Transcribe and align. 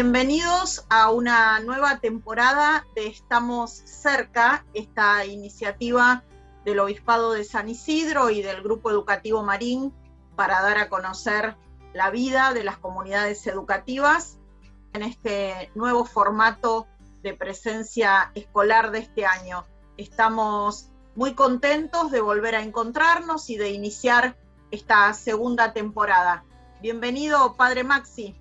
Bienvenidos 0.00 0.86
a 0.90 1.10
una 1.10 1.58
nueva 1.58 1.98
temporada 1.98 2.86
de 2.94 3.08
Estamos 3.08 3.72
cerca, 3.72 4.64
esta 4.72 5.26
iniciativa 5.26 6.22
del 6.64 6.78
Obispado 6.78 7.32
de 7.32 7.42
San 7.42 7.68
Isidro 7.68 8.30
y 8.30 8.40
del 8.40 8.62
Grupo 8.62 8.92
Educativo 8.92 9.42
Marín 9.42 9.92
para 10.36 10.62
dar 10.62 10.78
a 10.78 10.88
conocer 10.88 11.56
la 11.94 12.10
vida 12.10 12.54
de 12.54 12.62
las 12.62 12.78
comunidades 12.78 13.44
educativas 13.48 14.38
en 14.92 15.02
este 15.02 15.72
nuevo 15.74 16.04
formato 16.04 16.86
de 17.24 17.34
presencia 17.34 18.30
escolar 18.36 18.92
de 18.92 19.00
este 19.00 19.26
año. 19.26 19.64
Estamos 19.96 20.90
muy 21.16 21.34
contentos 21.34 22.12
de 22.12 22.20
volver 22.20 22.54
a 22.54 22.62
encontrarnos 22.62 23.50
y 23.50 23.56
de 23.56 23.70
iniciar 23.70 24.36
esta 24.70 25.12
segunda 25.12 25.72
temporada. 25.72 26.44
Bienvenido, 26.80 27.54
Padre 27.54 27.82
Maxi. 27.82 28.40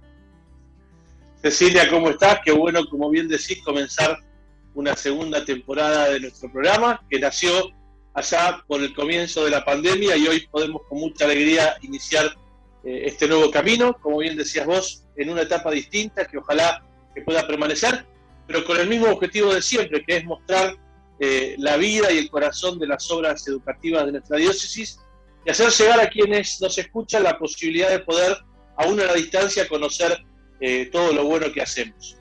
Cecilia, 1.41 1.87
¿cómo 1.89 2.09
estás? 2.09 2.39
Qué 2.43 2.51
bueno, 2.51 2.81
como 2.89 3.09
bien 3.09 3.27
decís, 3.27 3.61
comenzar 3.63 4.17
una 4.73 4.95
segunda 4.95 5.45
temporada 5.45 6.09
de 6.09 6.19
nuestro 6.19 6.51
programa 6.51 7.03
que 7.09 7.19
nació 7.19 7.71
allá 8.13 8.63
por 8.67 8.81
el 8.81 8.93
comienzo 8.93 9.45
de 9.45 9.51
la 9.51 9.63
pandemia 9.63 10.17
y 10.17 10.27
hoy 10.27 10.47
podemos 10.47 10.81
con 10.89 10.99
mucha 10.99 11.25
alegría 11.25 11.77
iniciar 11.83 12.25
eh, 12.83 13.03
este 13.05 13.27
nuevo 13.27 13.51
camino, 13.51 13.95
como 14.01 14.17
bien 14.17 14.35
decías 14.35 14.65
vos, 14.65 15.05
en 15.15 15.29
una 15.29 15.43
etapa 15.43 15.69
distinta 15.69 16.25
que 16.25 16.39
ojalá 16.39 16.83
que 17.13 17.21
pueda 17.21 17.45
permanecer, 17.45 18.05
pero 18.47 18.65
con 18.65 18.79
el 18.79 18.87
mismo 18.87 19.07
objetivo 19.07 19.53
de 19.53 19.61
siempre, 19.61 20.03
que 20.03 20.17
es 20.17 20.25
mostrar 20.25 20.75
eh, 21.19 21.55
la 21.59 21.77
vida 21.77 22.11
y 22.11 22.17
el 22.17 22.31
corazón 22.31 22.79
de 22.79 22.87
las 22.87 23.09
obras 23.11 23.47
educativas 23.47 24.07
de 24.07 24.13
nuestra 24.13 24.37
diócesis 24.37 24.99
y 25.45 25.51
hacer 25.51 25.69
llegar 25.69 25.99
a 25.99 26.09
quienes 26.09 26.59
nos 26.59 26.77
escuchan 26.79 27.23
la 27.23 27.37
posibilidad 27.37 27.91
de 27.91 27.99
poder, 27.99 28.37
aún 28.75 28.99
a 28.99 29.05
la 29.05 29.13
distancia, 29.13 29.67
conocer 29.67 30.25
eh, 30.59 30.89
todo 30.91 31.13
lo 31.13 31.25
bueno 31.25 31.47
que 31.53 31.61
hacemos. 31.61 32.17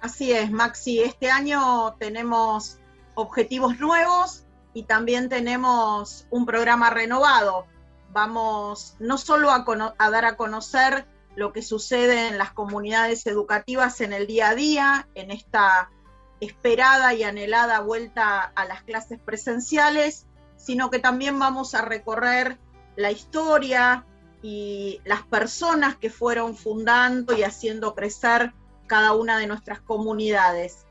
Así 0.00 0.32
es, 0.32 0.50
Maxi. 0.50 1.00
Este 1.00 1.30
año 1.30 1.94
tenemos 1.98 2.78
objetivos 3.14 3.78
nuevos 3.78 4.44
y 4.74 4.84
también 4.84 5.28
tenemos 5.28 6.26
un 6.30 6.44
programa 6.46 6.90
renovado. 6.90 7.66
Vamos 8.10 8.96
no 8.98 9.18
solo 9.18 9.50
a, 9.50 9.64
a 9.98 10.10
dar 10.10 10.24
a 10.24 10.36
conocer 10.36 11.06
lo 11.36 11.52
que 11.52 11.62
sucede 11.62 12.28
en 12.28 12.38
las 12.38 12.52
comunidades 12.52 13.26
educativas 13.26 14.00
en 14.00 14.12
el 14.12 14.26
día 14.26 14.50
a 14.50 14.54
día, 14.54 15.08
en 15.14 15.30
esta 15.30 15.90
esperada 16.40 17.14
y 17.14 17.22
anhelada 17.22 17.80
vuelta 17.80 18.42
a 18.42 18.64
las 18.66 18.82
clases 18.82 19.18
presenciales, 19.18 20.26
sino 20.56 20.90
que 20.90 20.98
también 20.98 21.38
vamos 21.38 21.74
a 21.74 21.82
recorrer 21.82 22.58
la 22.96 23.10
historia, 23.10 24.06
y 24.44 25.00
las 25.06 25.22
personas 25.22 25.96
que 25.96 26.10
fueron 26.10 26.54
fundando 26.54 27.34
y 27.34 27.42
haciendo 27.42 27.94
crecer 27.94 28.52
cada 28.86 29.14
una 29.14 29.38
de 29.38 29.46
nuestras 29.46 29.80
comunidades. 29.80 30.84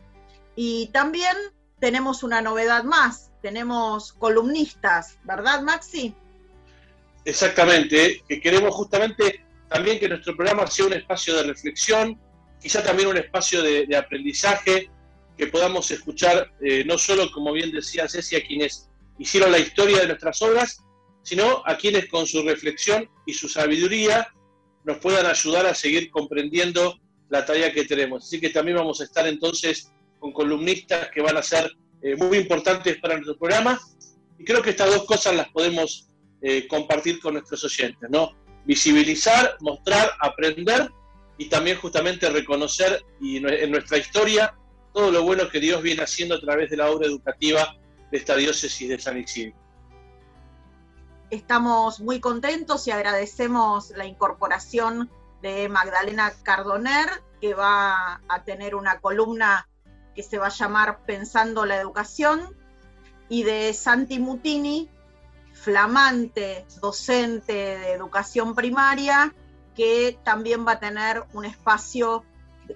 Y 0.56 0.88
también 0.88 1.38
tenemos 1.80 2.24
una 2.24 2.42
novedad 2.42 2.84
más, 2.84 3.30
tenemos 3.44 4.14
columnistas, 4.14 5.20
¿verdad 5.24 5.62
Maxi? 5.62 6.16
Exactamente, 7.26 8.24
que 8.28 8.42
queremos 8.42 8.74
justamente 8.74 9.46
también 9.70 10.00
que 10.00 10.10
nuestro 10.10 10.36
programa 10.36 10.66
sea 10.66 10.88
un 10.88 10.94
espacio 10.94 11.36
de 11.36 11.44
reflexión, 11.44 12.20
quizá 12.60 12.82
también 12.82 13.10
un 13.10 13.18
espacio 13.18 13.62
de, 13.62 13.96
aprendizaje, 13.96 14.90
que 15.38 15.46
podamos 15.46 15.92
escuchar 15.92 16.52
eh, 16.60 16.84
no 16.88 16.98
solo, 16.98 17.32
como 17.32 17.54
bien 17.54 17.72
decía 17.72 18.10
Ceci, 18.10 18.42
quienes 18.42 18.90
hicieron 19.20 19.52
la 19.52 19.60
historia 19.60 20.00
de 20.00 20.08
nuestras 20.08 20.42
obras, 20.42 20.84
sino 21.24 21.64
a 21.66 21.78
quienes 21.78 22.08
con 22.08 22.28
su 22.28 22.44
reflexión 22.44 23.10
y 23.26 23.34
su 23.34 23.50
sabiduría 23.50 24.28
nos 24.84 24.98
puedan 24.98 25.26
ayudar 25.26 25.66
a 25.66 25.74
seguir 25.74 26.12
comprendiendo 26.12 27.00
la 27.30 27.46
tarea 27.46 27.74
que 27.74 27.86
tenemos. 27.86 28.26
Así 28.26 28.40
que 28.40 28.50
también 28.50 28.78
vamos 28.78 29.02
a 29.02 29.06
estar 29.06 29.26
entonces 29.28 29.92
con 30.20 30.32
columnistas 30.32 31.10
que 31.10 31.22
van 31.22 31.38
a 31.38 31.42
ser 31.42 31.72
eh, 32.02 32.16
muy 32.16 32.38
importantes 32.38 32.98
para 33.00 33.16
nuestro 33.16 33.38
programa 33.38 33.80
y 34.38 34.44
creo 34.44 34.62
que 34.62 34.72
estas 34.72 34.94
dos 34.94 35.06
cosas 35.06 35.36
las 35.36 35.50
podemos 35.50 36.10
eh, 36.42 36.68
compartir 36.68 37.20
con 37.20 37.34
nuestros 37.36 37.64
oyentes, 37.64 38.10
¿no? 38.10 38.32
Visibilizar, 38.66 39.56
mostrar, 39.62 40.12
aprender 40.20 40.90
y 41.38 41.46
también 41.46 41.78
justamente 41.78 42.30
reconocer 42.30 43.04
en 43.22 43.72
nuestra 43.72 43.98
historia 43.98 44.54
todo 44.94 45.12
lo 45.12 45.24
bueno 45.24 45.50
que 45.50 45.60
Dios 45.60 45.82
viene 45.82 46.04
haciendo 46.04 46.36
a 46.36 46.40
través 46.40 46.70
de 46.70 46.78
la 46.78 46.92
obra 46.92 47.08
educativa 47.08 47.76
de 48.12 48.18
esta 48.18 48.36
diócesis 48.36 48.88
de 48.88 49.00
San 49.00 49.20
Isidro. 49.20 49.63
Estamos 51.34 52.00
muy 52.00 52.20
contentos 52.20 52.88
y 52.88 52.92
agradecemos 52.92 53.90
la 53.98 54.06
incorporación 54.06 55.10
de 55.42 55.68
Magdalena 55.68 56.32
Cardoner, 56.44 57.10
que 57.42 57.56
va 57.56 58.22
a 58.28 58.44
tener 58.44 58.76
una 58.76 59.00
columna 59.00 59.68
que 60.14 60.22
se 60.22 60.38
va 60.38 60.46
a 60.46 60.50
llamar 60.50 61.00
Pensando 61.08 61.66
la 61.66 61.78
Educación, 61.78 62.56
y 63.30 63.42
de 63.42 63.74
Santi 63.74 64.20
Mutini, 64.20 64.92
flamante 65.54 66.68
docente 66.80 67.54
de 67.54 67.94
educación 67.94 68.54
primaria, 68.54 69.34
que 69.74 70.20
también 70.24 70.68
va 70.68 70.74
a 70.74 70.80
tener 70.80 71.24
un 71.34 71.46
espacio 71.46 72.24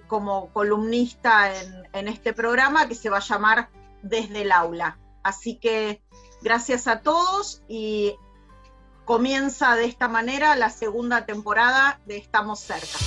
como 0.08 0.52
columnista 0.52 1.52
en, 1.92 2.08
este 2.08 2.32
programa 2.32 2.88
que 2.88 2.96
se 2.96 3.08
va 3.08 3.18
a 3.18 3.20
llamar 3.20 3.68
Desde 4.02 4.42
el 4.42 4.50
aula. 4.50 4.98
Así 5.22 5.54
que 5.54 6.02
gracias 6.42 6.88
a 6.88 7.02
todos 7.02 7.62
y 7.68 8.16
comienza 9.08 9.74
de 9.74 9.86
esta 9.86 10.06
manera 10.06 10.54
la 10.54 10.68
segunda 10.68 11.24
temporada 11.24 11.98
de 12.04 12.18
Estamos 12.18 12.60
cerca. 12.60 12.98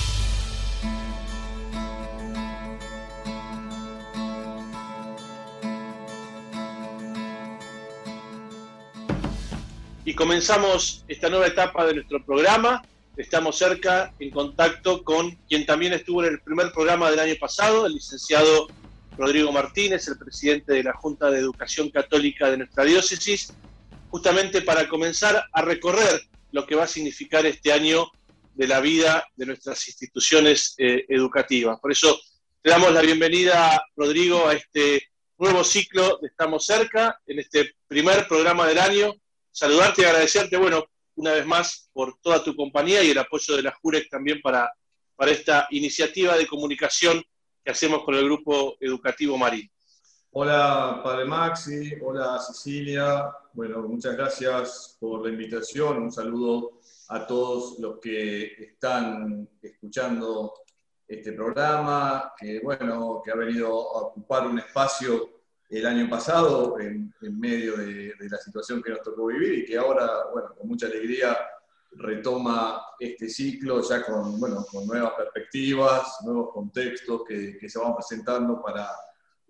Y 10.04 10.12
comenzamos 10.16 11.04
esta 11.06 11.28
nueva 11.28 11.46
etapa 11.46 11.86
de 11.86 11.94
nuestro 11.94 12.20
programa. 12.24 12.82
Estamos 13.16 13.56
cerca, 13.56 14.12
en 14.18 14.32
contacto 14.32 15.04
con 15.04 15.36
quien 15.48 15.64
también 15.64 15.92
estuvo 15.92 16.24
en 16.24 16.32
el 16.32 16.40
primer 16.40 16.72
programa 16.72 17.12
del 17.12 17.20
año 17.20 17.34
pasado, 17.38 17.86
el 17.86 17.92
licenciado 17.92 18.66
Rodrigo 19.16 19.52
Martínez, 19.52 20.08
el 20.08 20.18
presidente 20.18 20.72
de 20.72 20.82
la 20.82 20.94
Junta 20.94 21.30
de 21.30 21.38
Educación 21.38 21.90
Católica 21.90 22.50
de 22.50 22.56
nuestra 22.56 22.82
diócesis, 22.82 23.54
justamente 24.12 24.60
para 24.60 24.86
comenzar 24.90 25.42
a 25.50 25.62
recorrer 25.62 26.20
lo 26.50 26.66
que 26.66 26.74
va 26.74 26.84
a 26.84 26.86
significar 26.86 27.46
este 27.46 27.72
año 27.72 28.10
de 28.52 28.68
la 28.68 28.78
vida 28.80 29.26
de 29.36 29.46
nuestras 29.46 29.88
instituciones 29.88 30.74
eh, 30.76 31.06
educativas. 31.08 31.80
Por 31.80 31.92
eso 31.92 32.20
te 32.60 32.68
damos 32.68 32.92
la 32.92 33.00
bienvenida, 33.00 33.82
Rodrigo, 33.96 34.46
a 34.46 34.52
este 34.52 35.08
nuevo 35.38 35.64
ciclo 35.64 36.18
de 36.20 36.28
Estamos 36.28 36.66
Cerca, 36.66 37.18
en 37.26 37.38
este 37.38 37.74
primer 37.88 38.28
programa 38.28 38.66
del 38.66 38.80
año. 38.80 39.14
Saludarte 39.50 40.02
y 40.02 40.04
agradecerte, 40.04 40.58
bueno, 40.58 40.84
una 41.14 41.32
vez 41.32 41.46
más 41.46 41.88
por 41.94 42.18
toda 42.20 42.44
tu 42.44 42.54
compañía 42.54 43.02
y 43.02 43.12
el 43.12 43.18
apoyo 43.18 43.56
de 43.56 43.62
la 43.62 43.74
JUREC 43.80 44.10
también 44.10 44.42
para, 44.42 44.70
para 45.16 45.30
esta 45.30 45.68
iniciativa 45.70 46.36
de 46.36 46.46
comunicación 46.46 47.24
que 47.64 47.70
hacemos 47.70 48.04
con 48.04 48.14
el 48.14 48.24
Grupo 48.24 48.76
Educativo 48.78 49.38
Marín. 49.38 49.70
Hola, 50.34 51.02
Padre 51.04 51.26
Maxi. 51.26 51.94
Hola, 52.00 52.38
Cecilia. 52.38 53.30
Bueno, 53.52 53.82
muchas 53.82 54.16
gracias 54.16 54.96
por 54.98 55.26
la 55.26 55.28
invitación. 55.28 56.04
Un 56.04 56.10
saludo 56.10 56.80
a 57.08 57.26
todos 57.26 57.78
los 57.78 57.98
que 57.98 58.54
están 58.58 59.46
escuchando 59.60 60.54
este 61.06 61.32
programa, 61.32 62.32
que 62.38 62.60
bueno, 62.60 63.20
que 63.22 63.30
ha 63.30 63.34
venido 63.34 63.68
a 63.68 64.04
ocupar 64.04 64.46
un 64.46 64.58
espacio 64.58 65.42
el 65.68 65.84
año 65.84 66.08
pasado 66.08 66.80
en, 66.80 67.12
medio 67.20 67.76
de, 67.76 68.14
la 68.20 68.38
situación 68.38 68.82
que 68.82 68.88
nos 68.88 69.02
tocó 69.02 69.26
vivir 69.26 69.58
y 69.58 69.64
que 69.66 69.76
ahora, 69.76 70.30
bueno, 70.32 70.54
con 70.56 70.66
mucha 70.66 70.86
alegría 70.86 71.36
retoma 71.90 72.80
este 72.98 73.28
ciclo 73.28 73.82
ya 73.86 74.02
con, 74.02 74.40
bueno, 74.40 74.64
con 74.72 74.86
nuevas 74.86 75.12
perspectivas, 75.12 76.20
nuevos 76.24 76.54
contextos 76.54 77.20
que, 77.28 77.58
que 77.58 77.68
se 77.68 77.78
van 77.78 77.94
presentando 77.94 78.62
para 78.62 78.88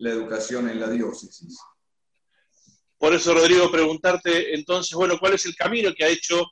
la 0.03 0.11
educación 0.11 0.69
en 0.69 0.81
la 0.81 0.91
diócesis. 0.91 1.61
Por 2.99 3.15
eso, 3.15 3.35
Rodrigo, 3.35 3.71
preguntarte 3.71 4.53
entonces, 4.53 4.95
bueno, 4.95 5.17
¿cuál 5.19 5.35
es 5.35 5.47
el 5.47 5.55
camino 5.55 5.93
que 5.97 6.05
ha 6.05 6.09
hecho 6.09 6.45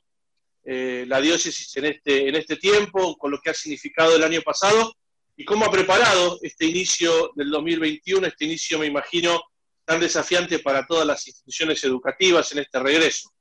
eh, 0.63 1.03
la 1.05 1.19
diócesis 1.19 1.75
en 1.75 1.85
este, 1.85 2.29
en 2.29 2.35
este 2.35 2.55
tiempo, 2.55 3.17
con 3.17 3.29
lo 3.29 3.39
que 3.41 3.49
ha 3.49 3.53
significado 3.53 4.15
el 4.15 4.23
año 4.23 4.41
pasado, 4.41 4.93
y 5.35 5.43
cómo 5.43 5.65
ha 5.65 5.71
preparado 5.71 6.39
este 6.41 6.65
inicio 6.65 7.31
del 7.35 7.49
2021, 7.49 8.27
este 8.27 8.45
inicio, 8.45 8.79
me 8.79 8.85
imagino, 8.85 9.41
tan 9.83 9.99
desafiante 9.99 10.59
para 10.59 10.85
todas 10.85 11.05
las 11.05 11.27
instituciones 11.27 11.83
educativas 11.83 12.53
en 12.53 12.59
este 12.59 12.79
regreso? 12.79 13.33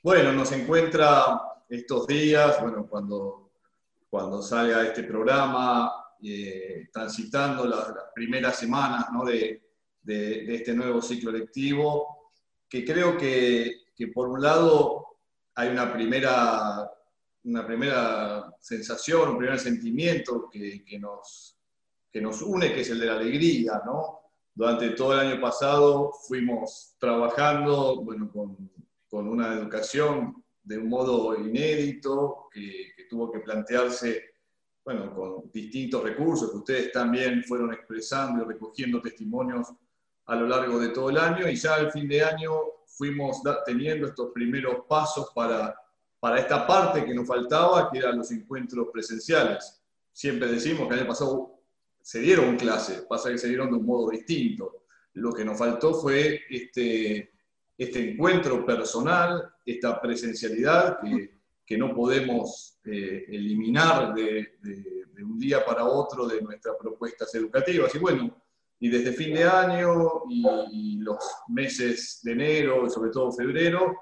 Bueno, 0.00 0.32
nos 0.32 0.52
encuentra 0.52 1.40
estos 1.68 2.06
días, 2.06 2.62
bueno, 2.62 2.86
cuando, 2.88 3.50
cuando 4.08 4.40
salga 4.42 4.86
este 4.86 5.02
programa, 5.02 6.05
eh, 6.22 6.88
transitando 6.92 7.66
las, 7.66 7.86
primeras 8.14 8.58
semanas 8.58 9.06
de, 9.24 9.62
este 10.54 10.72
nuevo 10.74 11.02
ciclo 11.02 11.30
lectivo, 11.30 12.30
que 12.68 12.84
creo 12.84 13.16
que, 13.16 13.82
por 14.14 14.28
un 14.28 14.42
lado 14.42 15.18
hay 15.54 15.68
una 15.68 15.92
primera, 15.92 16.90
una 17.44 17.66
primera 17.66 18.54
sensación, 18.60 19.30
un 19.30 19.38
primer 19.38 19.58
sentimiento 19.58 20.48
que, 20.50 20.98
nos, 20.98 21.58
que 22.10 22.20
nos 22.20 22.40
une, 22.42 22.72
que 22.72 22.80
es 22.80 22.90
el 22.90 23.00
de 23.00 23.06
la 23.06 23.16
alegría, 23.16 23.82
¿no? 23.84 24.20
Durante 24.54 24.90
todo 24.90 25.12
el 25.12 25.28
año 25.28 25.40
pasado 25.40 26.12
fuimos 26.26 26.94
trabajando 26.98 28.02
bueno, 28.02 28.30
con, 28.32 28.70
con 29.08 29.28
una 29.28 29.52
educación 29.52 30.42
de 30.62 30.78
un 30.78 30.88
modo 30.88 31.38
inédito, 31.38 32.48
que, 32.50 32.92
que, 32.96 33.04
tuvo 33.04 33.30
que 33.30 33.40
plantearse 33.40 34.35
bueno, 34.86 35.12
con 35.12 35.50
distintos 35.52 36.00
recursos 36.04 36.48
que 36.48 36.58
ustedes 36.58 36.92
también 36.92 37.42
fueron 37.42 37.72
expresando 37.72 38.44
y 38.44 38.46
recogiendo 38.46 39.02
testimonios 39.02 39.72
a 40.26 40.36
lo 40.36 40.46
largo 40.46 40.78
de 40.78 40.90
todo 40.90 41.10
el 41.10 41.18
año, 41.18 41.48
y 41.48 41.56
ya 41.56 41.74
al 41.74 41.90
fin 41.90 42.06
de 42.06 42.22
año 42.22 42.52
fuimos 42.86 43.42
teniendo 43.64 44.06
estos 44.06 44.30
primeros 44.32 44.84
pasos 44.88 45.32
para, 45.34 45.74
para 46.20 46.38
esta 46.38 46.64
parte 46.64 47.04
que 47.04 47.12
nos 47.12 47.26
faltaba, 47.26 47.90
que 47.90 47.98
eran 47.98 48.16
los 48.16 48.30
encuentros 48.30 48.86
presenciales. 48.92 49.82
Siempre 50.12 50.46
decimos 50.46 50.86
que 50.86 50.94
el 50.94 51.00
año 51.00 51.08
pasado 51.08 51.60
se 52.00 52.20
dieron 52.20 52.56
clases, 52.56 53.00
pasa 53.08 53.30
que 53.30 53.38
se 53.38 53.48
dieron 53.48 53.72
de 53.72 53.78
un 53.78 53.86
modo 53.86 54.10
distinto. 54.10 54.84
Lo 55.14 55.32
que 55.32 55.44
nos 55.44 55.58
faltó 55.58 55.94
fue 55.94 56.42
este, 56.48 57.32
este 57.76 58.12
encuentro 58.12 58.64
personal, 58.64 59.52
esta 59.64 60.00
presencialidad 60.00 61.00
que, 61.00 61.35
que 61.66 61.76
no 61.76 61.92
podemos 61.94 62.78
eh, 62.84 63.24
eliminar 63.28 64.14
de, 64.14 64.56
de, 64.62 65.24
un 65.24 65.38
día 65.38 65.64
para 65.64 65.84
otro 65.84 66.26
de 66.26 66.40
nuestras 66.40 66.76
propuestas 66.78 67.34
educativas. 67.34 67.92
Y 67.94 67.98
bueno, 67.98 68.36
y 68.78 68.88
desde 68.88 69.12
fin 69.12 69.34
de 69.34 69.44
año 69.44 70.22
y, 70.28 70.46
y 70.70 70.96
los 70.98 71.18
meses 71.48 72.20
de 72.22 72.32
enero 72.32 72.88
sobre 72.88 73.10
todo 73.10 73.32
febrero, 73.32 73.96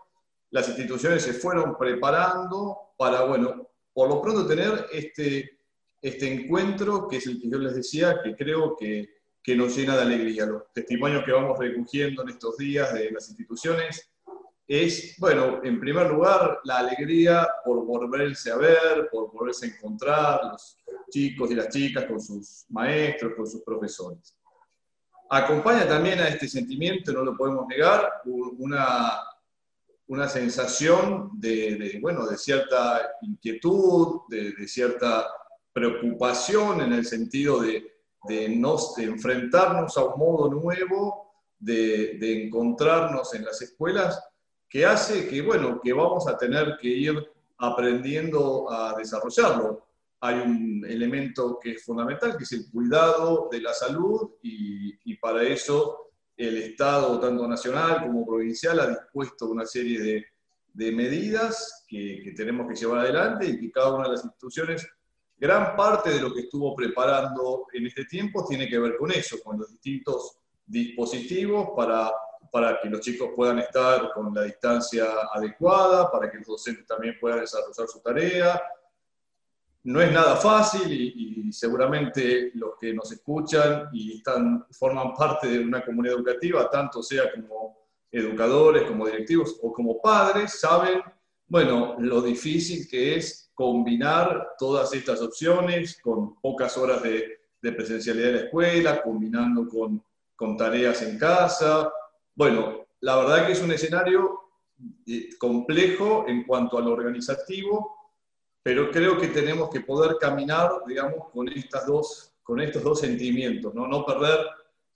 las 0.50 0.68
instituciones 0.68 1.22
se 1.22 1.32
fueron 1.32 1.78
preparando 1.78 2.76
para, 2.98 3.24
bueno, 3.24 3.68
por 3.92 4.08
lo 4.08 4.20
pronto 4.20 4.46
tener 4.46 4.86
este, 4.92 5.58
este 6.02 6.32
encuentro, 6.32 7.08
que 7.08 7.16
es 7.16 7.26
el 7.26 7.40
que 7.40 7.48
yo 7.48 7.58
les 7.58 7.76
decía, 7.76 8.20
que 8.22 8.36
creo 8.36 8.76
que, 8.76 9.08
que 9.42 9.56
nos 9.56 9.76
llena 9.76 9.96
de 9.96 10.02
alegría. 10.02 10.46
Los 10.46 10.72
testimonios 10.72 11.24
que 11.24 11.32
vamos 11.32 11.58
recogiendo 11.58 12.22
en 12.22 12.30
estos 12.30 12.56
días 12.56 12.92
de 12.92 13.10
las 13.10 13.28
instituciones 13.28 14.13
es, 14.66 15.16
bueno, 15.18 15.60
en 15.62 15.78
primer 15.78 16.10
lugar, 16.10 16.60
la 16.64 16.78
alegría 16.78 17.46
por 17.64 17.84
volverse 17.84 18.50
a 18.50 18.56
ver, 18.56 19.08
por 19.10 19.30
volverse 19.30 19.66
a 19.66 19.68
encontrar, 19.70 20.40
los 20.44 20.78
chicos 21.10 21.50
y 21.50 21.54
las 21.54 21.68
chicas 21.68 22.06
con 22.06 22.20
sus 22.20 22.64
maestros, 22.70 23.34
con 23.36 23.46
sus 23.46 23.62
profesores. 23.62 24.36
Acompaña 25.30 25.86
también 25.86 26.20
a 26.20 26.28
este 26.28 26.48
sentimiento, 26.48 27.12
no 27.12 27.24
lo 27.24 27.36
podemos 27.36 27.66
negar, 27.66 28.22
una, 28.24 29.20
una 30.06 30.28
sensación 30.28 31.30
de, 31.34 31.98
bueno, 32.00 32.26
de 32.26 32.36
cierta 32.36 33.16
inquietud, 33.22 34.20
de, 34.28 34.68
cierta 34.68 35.26
preocupación 35.72 36.82
en 36.82 36.92
el 36.92 37.04
sentido 37.04 37.60
de, 37.60 37.96
de, 38.28 38.48
nos, 38.48 38.96
enfrentarnos 38.98 39.96
a 39.96 40.04
un 40.04 40.18
modo 40.18 40.50
nuevo, 40.50 41.24
de, 41.58 42.44
encontrarnos 42.44 43.34
en 43.34 43.44
las 43.44 43.60
escuelas, 43.62 44.22
que 44.74 44.84
hace 44.84 45.28
que, 45.28 45.40
bueno, 45.40 45.80
que 45.80 45.92
vamos 45.92 46.26
a 46.26 46.36
tener 46.36 46.76
que 46.80 46.88
ir 46.88 47.32
aprendiendo 47.58 48.68
a 48.68 48.96
desarrollarlo. 48.98 49.86
Hay 50.18 50.40
un 50.40 50.84
elemento 50.84 51.60
que 51.62 51.74
es 51.74 51.84
fundamental, 51.84 52.36
que 52.36 52.42
es 52.42 52.50
el 52.50 52.68
cuidado 52.72 53.48
de 53.52 53.60
la 53.60 53.72
salud, 53.72 54.32
y, 54.42 54.92
y 55.04 55.16
para 55.18 55.44
eso 55.44 56.10
el 56.36 56.56
Estado, 56.56 57.20
tanto 57.20 57.46
nacional 57.46 58.00
como 58.00 58.26
provincial, 58.26 58.80
ha 58.80 58.88
dispuesto 58.88 59.46
una 59.46 59.64
serie 59.64 60.00
de, 60.00 60.24
de 60.72 60.90
medidas 60.90 61.84
que, 61.86 62.20
que, 62.24 62.32
tenemos 62.32 62.66
que 62.66 62.74
llevar 62.74 62.98
adelante 62.98 63.46
y 63.46 63.60
que 63.60 63.70
cada 63.70 63.94
una 63.94 64.08
de 64.08 64.14
las 64.14 64.24
instituciones 64.24 64.84
Gran 65.36 65.74
parte 65.74 66.10
de 66.10 66.20
lo 66.20 66.32
que 66.32 66.42
estuvo 66.42 66.74
preparando 66.76 67.66
en 67.72 67.86
este 67.86 68.04
tiempo 68.04 68.46
tiene 68.48 68.68
que 68.68 68.78
ver 68.78 68.96
con 68.96 69.10
eso, 69.10 69.36
con 69.42 69.58
los 69.58 69.68
distintos 69.68 70.38
dispositivos 70.64 71.70
para, 71.76 72.12
para 72.54 72.80
que 72.80 72.88
los 72.88 73.00
chicos 73.00 73.30
puedan 73.34 73.58
estar 73.58 74.12
con 74.12 74.32
la 74.32 74.42
distancia 74.42 75.06
adecuada, 75.32 76.08
para 76.08 76.30
que 76.30 76.38
los 76.38 76.46
docentes 76.46 76.86
también 76.86 77.16
puedan 77.20 77.40
desarrollar 77.40 77.88
su 77.88 77.98
tarea. 77.98 78.62
No 79.82 80.00
es 80.00 80.12
nada 80.12 80.36
fácil 80.36 80.92
y, 80.92 81.48
y 81.48 81.52
seguramente 81.52 82.52
los 82.54 82.78
que 82.80 82.94
nos 82.94 83.10
escuchan 83.10 83.88
y 83.92 84.18
están, 84.18 84.64
forman 84.70 85.14
parte 85.14 85.48
de 85.48 85.58
una 85.58 85.84
comunidad 85.84 86.14
educativa, 86.14 86.70
tanto 86.70 87.02
sea 87.02 87.24
como 87.34 87.88
educadores, 88.12 88.84
como 88.84 89.06
directivos 89.06 89.58
o 89.60 89.72
como 89.72 90.00
padres, 90.00 90.60
saben, 90.60 91.02
bueno, 91.48 91.96
lo 91.98 92.22
difícil 92.22 92.86
que 92.88 93.16
es 93.16 93.50
combinar 93.52 94.50
todas 94.56 94.94
estas 94.94 95.20
opciones 95.20 95.98
con 96.00 96.36
pocas 96.40 96.78
horas 96.78 97.02
de, 97.02 97.40
de 97.60 97.72
presencialidad 97.72 98.28
en 98.28 98.34
la 98.36 98.42
escuela, 98.42 99.02
combinando 99.02 99.68
con, 99.68 100.04
con, 100.36 100.56
tareas 100.56 101.02
en 101.02 101.18
casa. 101.18 101.90
Bueno, 102.34 102.86
la 103.00 103.16
verdad 103.16 103.46
que 103.46 103.52
es 103.52 103.62
un 103.62 103.70
escenario 103.70 104.40
eh, 105.06 105.30
complejo 105.38 106.24
en 106.26 106.44
cuanto 106.44 106.78
a 106.78 106.80
lo 106.80 106.92
organizativo, 106.92 107.94
pero 108.62 108.90
creo 108.90 109.18
que 109.18 109.28
tenemos 109.28 109.70
que 109.70 109.80
poder 109.80 110.16
caminar, 110.18 110.70
digamos, 110.86 111.30
con, 111.32 111.48
estas 111.48 111.86
dos, 111.86 112.32
con 112.42 112.60
estos 112.60 112.82
dos 112.82 113.00
sentimientos, 113.00 113.74
¿no? 113.74 113.86
no 113.86 114.04
perder 114.04 114.38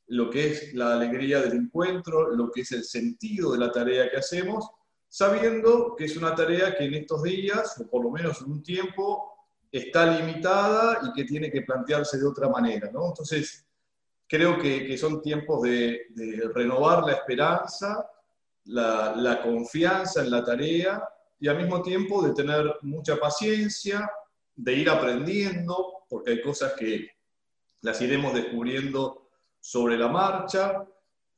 lo 0.08 0.30
que 0.30 0.48
es 0.48 0.74
la 0.74 0.94
alegría 0.94 1.40
del 1.42 1.52
encuentro, 1.52 2.34
lo 2.34 2.50
que 2.50 2.62
es 2.62 2.72
el 2.72 2.82
sentido 2.82 3.52
de 3.52 3.58
la 3.58 3.70
tarea 3.70 4.10
que 4.10 4.16
hacemos, 4.16 4.66
sabiendo 5.06 5.94
que 5.96 6.06
es 6.06 6.16
una 6.16 6.34
tarea 6.34 6.76
que 6.76 6.84
en 6.84 6.94
estos 6.94 7.22
días, 7.22 7.78
o 7.78 7.88
por 7.88 8.02
lo 8.02 8.10
menos 8.10 8.40
en 8.40 8.52
un 8.52 8.62
tiempo, 8.62 9.32
está 9.70 10.18
limitada 10.18 11.00
y 11.02 11.12
que 11.12 11.24
tiene 11.24 11.50
que 11.50 11.62
plantearse 11.62 12.18
de 12.18 12.26
otra 12.26 12.48
manera. 12.48 12.90
¿no? 12.90 13.08
Entonces, 13.08 13.67
creo 14.28 14.58
que, 14.58 14.86
que 14.86 14.98
son 14.98 15.22
tiempos 15.22 15.62
de, 15.62 16.06
de, 16.10 16.50
renovar 16.54 17.04
la 17.04 17.14
esperanza, 17.14 18.08
la, 18.66 19.14
la, 19.16 19.42
confianza 19.42 20.22
en 20.22 20.30
la 20.30 20.44
tarea 20.44 21.02
y 21.40 21.48
al 21.48 21.56
mismo 21.56 21.80
tiempo 21.82 22.22
de 22.22 22.34
tener 22.34 22.76
mucha 22.82 23.16
paciencia, 23.16 24.08
de 24.54 24.74
ir 24.74 24.90
aprendiendo, 24.90 26.04
porque 26.08 26.32
hay 26.32 26.42
cosas 26.42 26.74
que 26.74 27.08
las 27.80 28.00
iremos 28.02 28.34
descubriendo 28.34 29.30
sobre 29.60 29.96
la 29.96 30.08
marcha, 30.08 30.84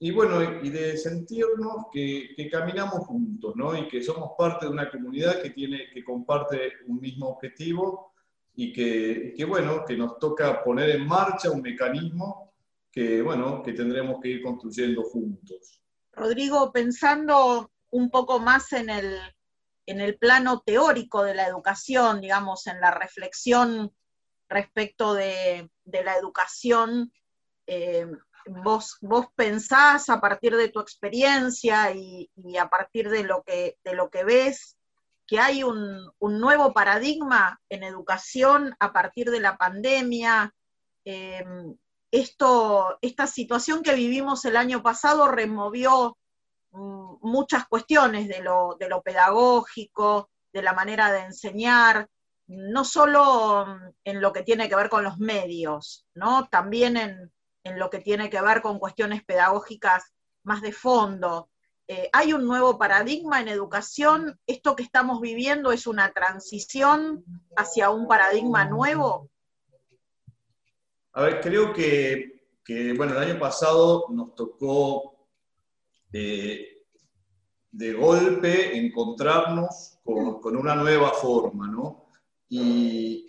y 0.03 0.11
bueno, 0.13 0.41
y 0.63 0.71
de 0.71 0.97
sentirnos 0.97 1.87
que, 1.93 2.31
que, 2.35 2.49
caminamos 2.49 3.07
juntos, 3.07 3.55
¿no? 3.55 3.77
Y 3.77 3.87
que 3.87 4.03
somos 4.03 4.31
parte 4.37 4.65
de 4.65 4.73
una 4.73 4.91
comunidad 4.91 5.43
que, 5.43 5.51
tiene, 5.51 5.91
que 5.93 6.03
comparte 6.03 6.73
un 6.87 7.01
mismo 7.01 7.29
objetivo 7.29 8.15
y 8.55 8.73
que, 8.73 9.35
que, 9.37 9.45
bueno, 9.45 9.85
que 9.85 9.99
nos 9.99 10.19
toca 10.19 10.65
poner 10.65 10.89
en 10.91 11.07
marcha 11.07 11.51
un 11.51 11.61
mecanismo 11.61 12.50
que, 12.91 13.23
bueno, 13.23 13.63
que 13.63 13.73
tendremos 13.73 14.21
que 14.21 14.29
ir 14.29 14.43
construyendo 14.43 15.03
juntos. 15.03 15.81
Rodrigo, 16.13 16.73
pensando 16.73 17.71
un 17.91 18.11
poco 18.11 18.41
más 18.41 18.73
en 18.73 18.91
el, 18.91 19.19
en 19.87 20.01
el 20.01 20.17
plano 20.19 20.63
teórico 20.65 21.23
de 21.23 21.35
la 21.35 21.47
educación, 21.47 22.21
digamos, 22.21 22.67
en 22.67 22.81
la 22.81 22.91
reflexión 22.91 23.93
respecto 24.49 25.15
de, 25.15 25.71
de 25.85 26.05
la 26.05 26.17
educación, 26.17 27.13
eh, 27.67 28.07
vos, 28.47 28.99
vos 29.01 29.27
pensás 29.37 30.09
a 30.09 30.21
partir 30.21 30.57
de 30.57 30.69
tu 30.69 30.81
experiencia 30.81 31.93
y, 31.93 32.29
a 32.61 32.69
partir 32.69 33.09
de 33.09 33.23
lo, 33.23 33.43
que, 33.43 33.79
de 33.85 33.95
lo 33.95 34.11
que 34.11 34.25
ves, 34.25 34.77
que 35.27 35.39
hay 35.39 35.63
un, 35.63 36.11
un, 36.19 36.41
nuevo 36.41 36.73
paradigma 36.73 37.61
en 37.69 37.85
educación 37.85 38.75
a 38.81 38.93
partir 38.93 39.31
de 39.31 39.41
la 39.41 39.57
pandemia. 39.57 40.53
Eh, 41.05 41.45
esto, 42.11 42.99
esta 43.03 43.27
situación 43.27 43.83
que 43.83 43.95
vivimos 43.95 44.45
el 44.45 44.57
año 44.57 44.83
pasado 44.83 45.29
removió 45.29 46.17
mm, 46.73 47.17
muchas 47.23 47.67
cuestiones 47.67 48.29
de 48.29 48.41
lo, 48.41 48.77
de 48.79 48.89
lo 48.89 49.03
pedagógico, 49.03 50.31
de 50.53 50.63
la 50.63 50.73
manera 50.73 51.13
de 51.13 51.21
enseñar, 51.21 52.09
no 52.47 52.85
solo 52.85 53.79
en 54.05 54.21
lo 54.21 54.33
que 54.33 54.43
tiene 54.43 54.69
que 54.69 54.75
ver 54.77 54.89
con 54.89 55.05
los 55.05 55.19
medios, 55.19 56.05
¿no? 56.15 56.49
También 56.49 56.97
en, 56.97 57.33
en 57.65 57.79
lo 57.79 57.91
que 57.91 58.01
tiene 58.01 58.29
que 58.29 58.41
ver 58.41 58.61
con 58.63 58.79
cuestiones 58.79 59.23
pedagógicas 59.25 60.13
más 60.43 60.61
de 60.61 60.73
fondo. 60.73 61.49
Eh, 61.87 62.09
hay 62.13 62.33
un 62.33 62.47
nuevo 62.47 62.79
paradigma 62.79 63.41
en 63.41 63.49
educación, 63.49 64.39
esto 64.47 64.77
que 64.77 64.83
estamos 64.83 65.21
viviendo 65.21 65.73
es 65.73 65.87
una 65.87 66.13
transición 66.13 67.25
hacia 67.57 67.91
un 67.91 68.07
paradigma 68.07 68.65
nuevo. 68.65 69.29
A 71.13 71.23
ver, 71.23 71.41
creo 71.41 71.73
que, 71.73 72.41
bueno, 72.97 73.13
el 73.13 73.31
año 73.31 73.39
pasado 73.39 74.07
nos 74.11 74.35
tocó 74.35 75.27
eh, 76.13 76.85
de 77.73 77.93
golpe 77.93 78.77
encontrarnos 78.77 79.99
con, 80.05 80.57
una 80.57 80.75
nueva 80.75 81.11
forma, 81.11 81.69
¿no? 81.69 82.07
Y, 82.49 83.27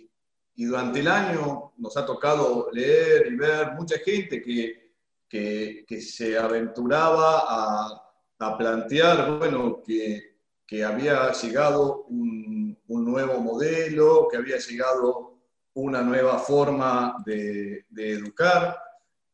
durante 0.54 1.00
el 1.00 1.08
año 1.08 1.72
nos 1.78 1.96
ha 1.96 2.06
tocado 2.06 2.68
leer 2.70 3.26
y 3.32 3.36
ver 3.36 3.72
mucha 3.72 3.98
gente 3.98 4.40
que, 4.40 4.92
que, 5.28 6.00
se 6.00 6.38
aventuraba 6.38 7.98
a, 8.38 8.58
plantear, 8.58 9.38
bueno, 9.38 9.82
que, 9.84 10.36
había 10.84 11.32
llegado 11.32 12.04
un, 12.04 12.78
nuevo 12.86 13.40
modelo, 13.40 14.28
que 14.30 14.36
había 14.36 14.58
llegado 14.58 15.31
una 15.74 16.02
nueva 16.02 16.38
forma 16.38 17.16
de, 17.24 17.86
educar. 17.96 18.78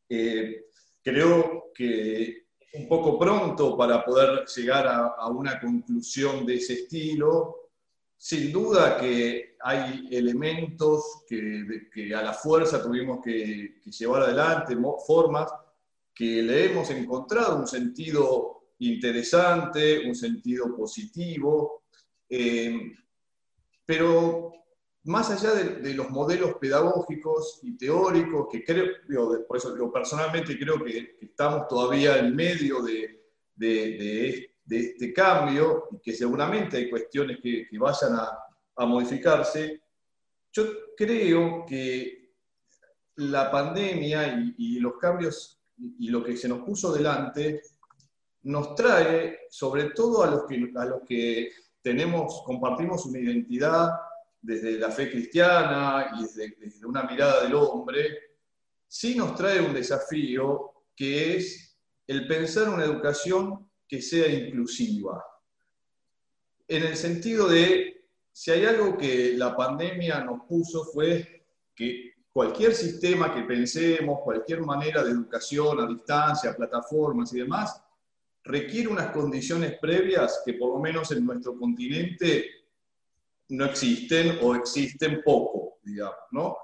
Eh, 0.09 0.67
creo 1.03 1.71
que 1.75 2.49
un 2.75 2.89
poco 2.89 3.19
pronto 3.19 3.77
para 3.77 4.05
poder 4.05 4.45
llegar 4.47 4.87
a, 4.87 5.27
una 5.29 5.61
conclusión 5.61 6.47
de 6.47 6.57
ese 6.57 6.75
estilo. 6.75 7.71
Sin 8.17 8.53
duda 8.53 8.99
que 8.99 9.57
hay 9.61 10.09
elementos 10.11 11.23
que, 11.27 12.15
a 12.15 12.23
la 12.23 12.33
fuerza 12.33 12.83
tuvimos 12.83 13.21
que, 13.23 13.81
llevar 13.85 14.23
adelante, 14.23 14.77
formas 15.07 15.51
que 16.15 16.43
le 16.43 16.67
hemos 16.67 16.91
encontrado 16.91 17.57
un 17.57 17.67
sentido 17.67 18.73
interesante, 18.81 20.07
un 20.07 20.15
sentido 20.15 20.77
positivo, 20.77 21.85
eh, 22.29 22.93
pero 23.85 24.53
más 25.09 25.31
allá 25.31 25.55
de, 25.55 25.95
los 25.95 26.11
modelos 26.11 26.57
pedagógicos 26.61 27.61
y 27.63 27.79
teóricos, 27.79 28.47
que 28.53 28.63
creo, 28.63 28.89
por 29.47 29.57
eso 29.57 29.75
yo 29.77 29.91
personalmente 29.91 30.59
creo 30.59 30.85
que, 30.85 31.17
estamos 31.23 31.67
todavía 31.67 32.19
en 32.19 32.37
medio 32.37 32.83
de, 32.83 33.19
este 34.69 35.13
cambio 35.15 35.89
y 35.93 35.99
que 36.01 36.13
seguramente 36.13 36.77
hay 36.77 36.91
cuestiones 36.91 37.39
que, 37.43 37.67
vayan 37.79 38.17
a, 38.17 38.87
modificarse, 38.87 39.81
yo 40.53 40.65
creo 40.95 41.65
que 41.67 42.35
la 43.17 43.51
pandemia 43.51 44.55
y, 44.59 44.79
los 44.79 44.99
cambios 44.99 45.59
y, 45.79 46.11
lo 46.11 46.23
que 46.23 46.37
se 46.37 46.49
nos 46.49 46.61
puso 46.61 46.93
delante 46.93 47.63
nos 48.43 48.75
trae, 48.75 49.39
sobre 49.49 49.85
todo 49.91 50.23
a 50.23 50.31
los 50.31 50.45
que, 50.45 50.71
a 50.77 50.85
los 50.85 51.01
que 51.09 51.51
tenemos, 51.81 52.43
compartimos 52.45 53.07
una 53.07 53.21
identidad 53.21 53.91
desde 54.41 54.79
la 54.79 54.91
fe 54.91 55.11
cristiana 55.11 56.13
y 56.19 56.23
desde, 56.23 56.87
una 56.87 57.03
mirada 57.03 57.43
del 57.43 57.55
hombre, 57.55 58.37
sí 58.87 59.15
nos 59.15 59.35
trae 59.35 59.61
un 59.61 59.75
desafío 59.75 60.73
que 60.95 61.37
es 61.37 61.77
el 62.07 62.27
pensar 62.27 62.69
una 62.69 62.85
educación 62.85 63.69
que 63.87 64.01
sea 64.01 64.29
inclusiva. 64.29 65.23
En 66.67 66.85
el 66.85 66.97
sentido 66.97 67.49
de, 67.49 68.07
si 68.33 68.51
hay 68.51 68.65
algo 68.65 68.97
que 68.97 69.35
la 69.37 69.57
pandemia 69.57 70.21
nos 70.21 70.45
puso 70.47 70.85
fue 70.85 71.45
que 71.75 72.13
cualquier 72.33 72.75
sistema 72.75 73.35
que 73.35 73.43
pensemos, 73.43 74.21
cualquier 74.23 74.61
manera 74.61 75.03
de 75.03 75.11
educación 75.11 75.81
a 75.81 75.87
distancia, 75.87 76.57
plataformas 76.57 77.33
y 77.33 77.41
demás, 77.41 77.83
requiere 78.45 78.89
unas 78.89 79.11
condiciones 79.11 79.79
previas 79.79 80.43
que 80.45 80.55
por 80.55 80.75
lo 80.75 80.79
menos 80.79 81.11
en 81.13 81.25
nuestro 81.25 81.59
continente 81.59 82.58
no 83.51 83.65
existen 83.65 84.39
o 84.43 84.55
existen 84.55 85.23
poco, 85.25 85.79
digamos, 85.83 86.17
¿no? 86.33 86.57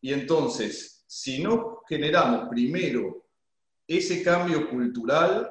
Y 0.00 0.12
entonces, 0.12 1.04
si 1.06 1.42
no 1.42 1.82
generamos 1.88 2.48
primero 2.48 3.26
ese 3.86 4.22
cambio 4.22 4.70
cultural, 4.70 5.50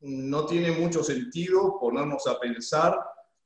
no 0.00 0.46
tiene 0.46 0.72
mucho 0.72 1.02
sentido 1.02 1.78
ponernos 1.80 2.26
a 2.26 2.38
pensar 2.38 2.98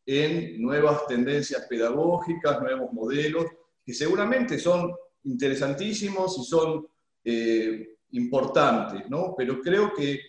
en 0.04 0.60
nuevas 0.60 1.06
tendencias 1.06 1.66
pedagógicas, 1.68 2.60
nuevos 2.60 2.92
modelos, 2.92 3.46
que 3.84 3.92
seguramente 3.92 4.58
son 4.58 4.92
interesantísimos 5.24 6.38
y 6.38 6.44
son 6.44 6.86
eh, 7.24 7.96
importantes, 8.12 9.08
¿no? 9.08 9.34
Pero 9.36 9.60
creo 9.60 9.92
que, 9.92 10.20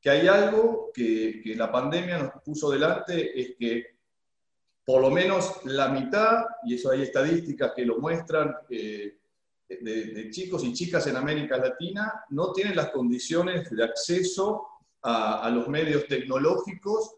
que 0.00 0.10
hay 0.10 0.28
algo 0.28 0.90
que, 0.92 1.40
que 1.42 1.54
la 1.54 1.70
pandemia 1.70 2.18
nos 2.18 2.42
puso 2.42 2.70
delante, 2.70 3.40
es 3.40 3.54
que 3.58 3.93
por 4.84 5.00
lo 5.00 5.10
menos 5.10 5.60
la 5.64 5.88
mitad, 5.88 6.44
y 6.64 6.74
eso 6.74 6.90
hay 6.90 7.02
estadísticas 7.02 7.72
que 7.74 7.86
lo 7.86 7.98
muestran, 7.98 8.54
eh, 8.68 9.16
de, 9.68 10.30
chicos 10.30 10.62
y 10.64 10.72
chicas 10.72 11.06
en 11.06 11.16
América 11.16 11.56
Latina 11.56 12.24
no 12.30 12.52
tienen 12.52 12.76
las 12.76 12.90
condiciones 12.90 13.70
de 13.70 13.82
acceso 13.82 14.66
a, 15.02 15.50
los 15.50 15.68
medios 15.68 16.06
tecnológicos 16.06 17.16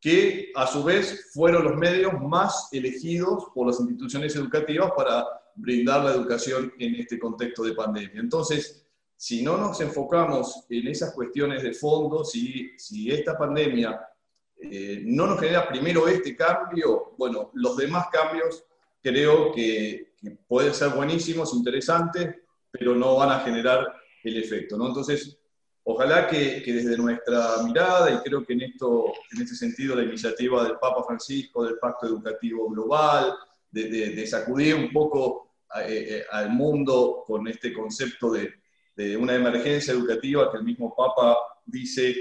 que 0.00 0.52
a 0.54 0.66
su 0.66 0.84
vez 0.84 1.30
fueron 1.32 1.64
los 1.64 1.76
medios 1.76 2.12
más 2.20 2.68
elegidos 2.72 3.46
por 3.54 3.66
las 3.66 3.80
instituciones 3.80 4.36
educativas 4.36 4.92
para 4.96 5.26
brindar 5.54 6.04
la 6.04 6.12
educación 6.12 6.72
en 6.78 6.94
este 6.96 7.18
contexto 7.18 7.64
de 7.64 7.74
pandemia. 7.74 8.20
Entonces, 8.20 8.86
si 9.16 9.42
no 9.42 9.56
nos 9.56 9.80
enfocamos 9.80 10.66
en 10.68 10.88
esas 10.88 11.12
cuestiones 11.14 11.62
de 11.62 11.72
fondo, 11.72 12.24
si, 12.24 12.70
si 12.78 13.10
esta 13.10 13.36
pandemia 13.36 14.00
eh, 14.58 15.02
no 15.04 15.26
nos 15.26 15.38
genera 15.38 15.68
primero 15.68 16.08
este 16.08 16.34
cambio, 16.34 17.14
bueno, 17.18 17.50
los 17.54 17.76
demás 17.76 18.06
cambios 18.10 18.64
creo 19.02 19.52
que, 19.52 20.06
pueden 20.48 20.74
ser 20.74 20.88
buenísimos, 20.88 21.54
interesantes, 21.54 22.34
pero 22.70 22.96
no 22.96 23.14
van 23.16 23.30
a 23.30 23.40
generar 23.40 23.86
el 24.24 24.42
efecto, 24.42 24.76
¿no? 24.76 24.88
Entonces, 24.88 25.38
ojalá 25.84 26.26
que, 26.26 26.62
desde 26.66 26.96
nuestra 26.96 27.62
mirada, 27.64 28.10
y 28.10 28.16
creo 28.28 28.44
que 28.44 28.54
en, 28.54 28.62
esto, 28.62 29.12
en 29.32 29.42
este 29.42 29.54
sentido 29.54 29.94
la 29.94 30.02
iniciativa 30.02 30.64
del 30.64 30.78
Papa 30.78 31.04
Francisco, 31.06 31.64
del 31.64 31.78
Pacto 31.78 32.06
Educativo 32.06 32.68
Global, 32.70 33.34
de, 33.70 34.26
sacudir 34.26 34.74
un 34.74 34.90
poco 34.90 35.52
eh, 35.86 36.06
eh, 36.08 36.24
al 36.32 36.50
mundo 36.50 37.22
con 37.24 37.46
este 37.46 37.72
concepto 37.72 38.32
de, 38.32 38.54
de 38.96 39.16
una 39.16 39.34
emergencia 39.34 39.92
educativa 39.92 40.50
que 40.50 40.56
el 40.56 40.64
mismo 40.64 40.92
Papa 40.96 41.36
dice 41.66 42.16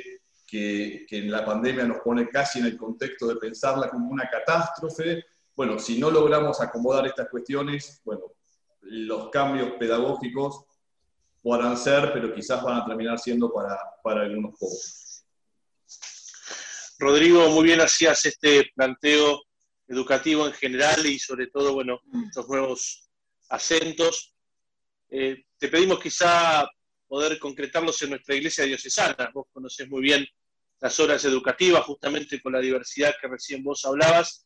que, 0.45 1.05
en 1.09 1.31
la 1.31 1.45
pandemia 1.45 1.85
nos 1.85 1.99
pone 1.99 2.29
casi 2.29 2.59
en 2.59 2.65
el 2.65 2.77
contexto 2.77 3.27
de 3.27 3.35
pensarla 3.35 3.89
como 3.89 4.09
una 4.09 4.29
catástrofe. 4.29 5.25
Bueno, 5.55 5.79
si 5.79 5.99
no 5.99 6.11
logramos 6.11 6.61
acomodar 6.61 7.07
estas 7.07 7.29
cuestiones, 7.29 8.01
bueno, 8.03 8.33
los 8.81 9.29
cambios 9.29 9.71
pedagógicos 9.79 10.65
podrán 11.41 11.77
ser, 11.77 12.11
pero 12.13 12.33
quizás 12.33 12.63
van 12.63 12.81
a 12.81 12.85
terminar 12.85 13.19
siendo 13.19 13.51
para, 13.51 13.77
para 14.03 14.21
algunos 14.21 14.51
pocos. 14.59 15.23
Rodrigo, 16.97 17.49
muy 17.49 17.65
bien 17.65 17.81
hacías 17.81 18.25
este 18.25 18.71
planteo 18.73 19.43
educativo 19.87 20.47
en 20.47 20.53
general 20.53 21.05
y 21.05 21.19
sobre 21.19 21.47
todo, 21.47 21.73
bueno, 21.73 21.99
estos 22.27 22.47
nuevos 22.47 23.09
acentos. 23.49 24.33
Eh, 25.09 25.43
te 25.57 25.67
pedimos 25.67 25.99
quizá 25.99 26.67
poder 27.07 27.39
concretarlos 27.39 28.01
en 28.01 28.11
nuestra 28.11 28.35
iglesia 28.35 28.65
diocesana. 28.65 29.31
Vos 29.33 29.47
conocés 29.51 29.89
muy 29.89 30.01
bien 30.01 30.25
las 30.79 30.99
horas 30.99 31.23
educativas, 31.25 31.83
justamente 31.85 32.41
con 32.41 32.53
la 32.53 32.59
diversidad 32.59 33.15
que 33.19 33.27
recién 33.27 33.63
vos 33.63 33.85
hablabas. 33.85 34.45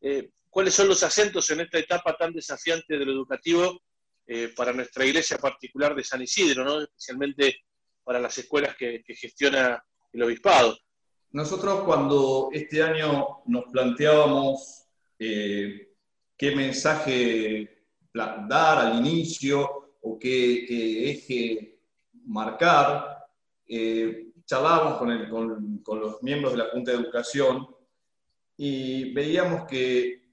Eh, 0.00 0.30
¿Cuáles 0.50 0.74
son 0.74 0.88
los 0.88 1.02
acentos 1.02 1.48
en 1.50 1.60
esta 1.60 1.78
etapa 1.78 2.16
tan 2.16 2.32
desafiante 2.32 2.98
de 2.98 3.04
lo 3.04 3.12
educativo 3.12 3.80
eh, 4.26 4.52
para 4.56 4.72
nuestra 4.72 5.04
iglesia 5.04 5.38
particular 5.38 5.94
de 5.94 6.04
San 6.04 6.22
Isidro, 6.22 6.64
¿no? 6.64 6.82
especialmente 6.82 7.60
para 8.02 8.18
las 8.18 8.36
escuelas 8.38 8.74
que, 8.76 9.02
gestiona 9.06 9.82
el 10.12 10.22
obispado? 10.22 10.78
Nosotros 11.30 11.84
cuando 11.84 12.48
este 12.52 12.82
año 12.82 13.42
nos 13.46 13.64
planteábamos 13.70 14.84
eh, 15.18 15.90
qué 16.36 16.56
mensaje 16.56 17.86
dar 18.12 18.78
al 18.78 19.06
inicio 19.06 19.96
o 20.00 20.18
qué, 20.18 20.64
qué 20.66 21.10
eje 21.10 21.77
marcar, 22.28 23.26
eh, 23.66 24.28
charlábamos 24.44 24.98
con, 24.98 26.00
los 26.00 26.22
miembros 26.22 26.52
de 26.52 26.58
la 26.58 26.70
Junta 26.70 26.92
de 26.92 26.98
Educación 26.98 27.66
y 28.56 29.12
veíamos 29.12 29.66
que, 29.66 30.26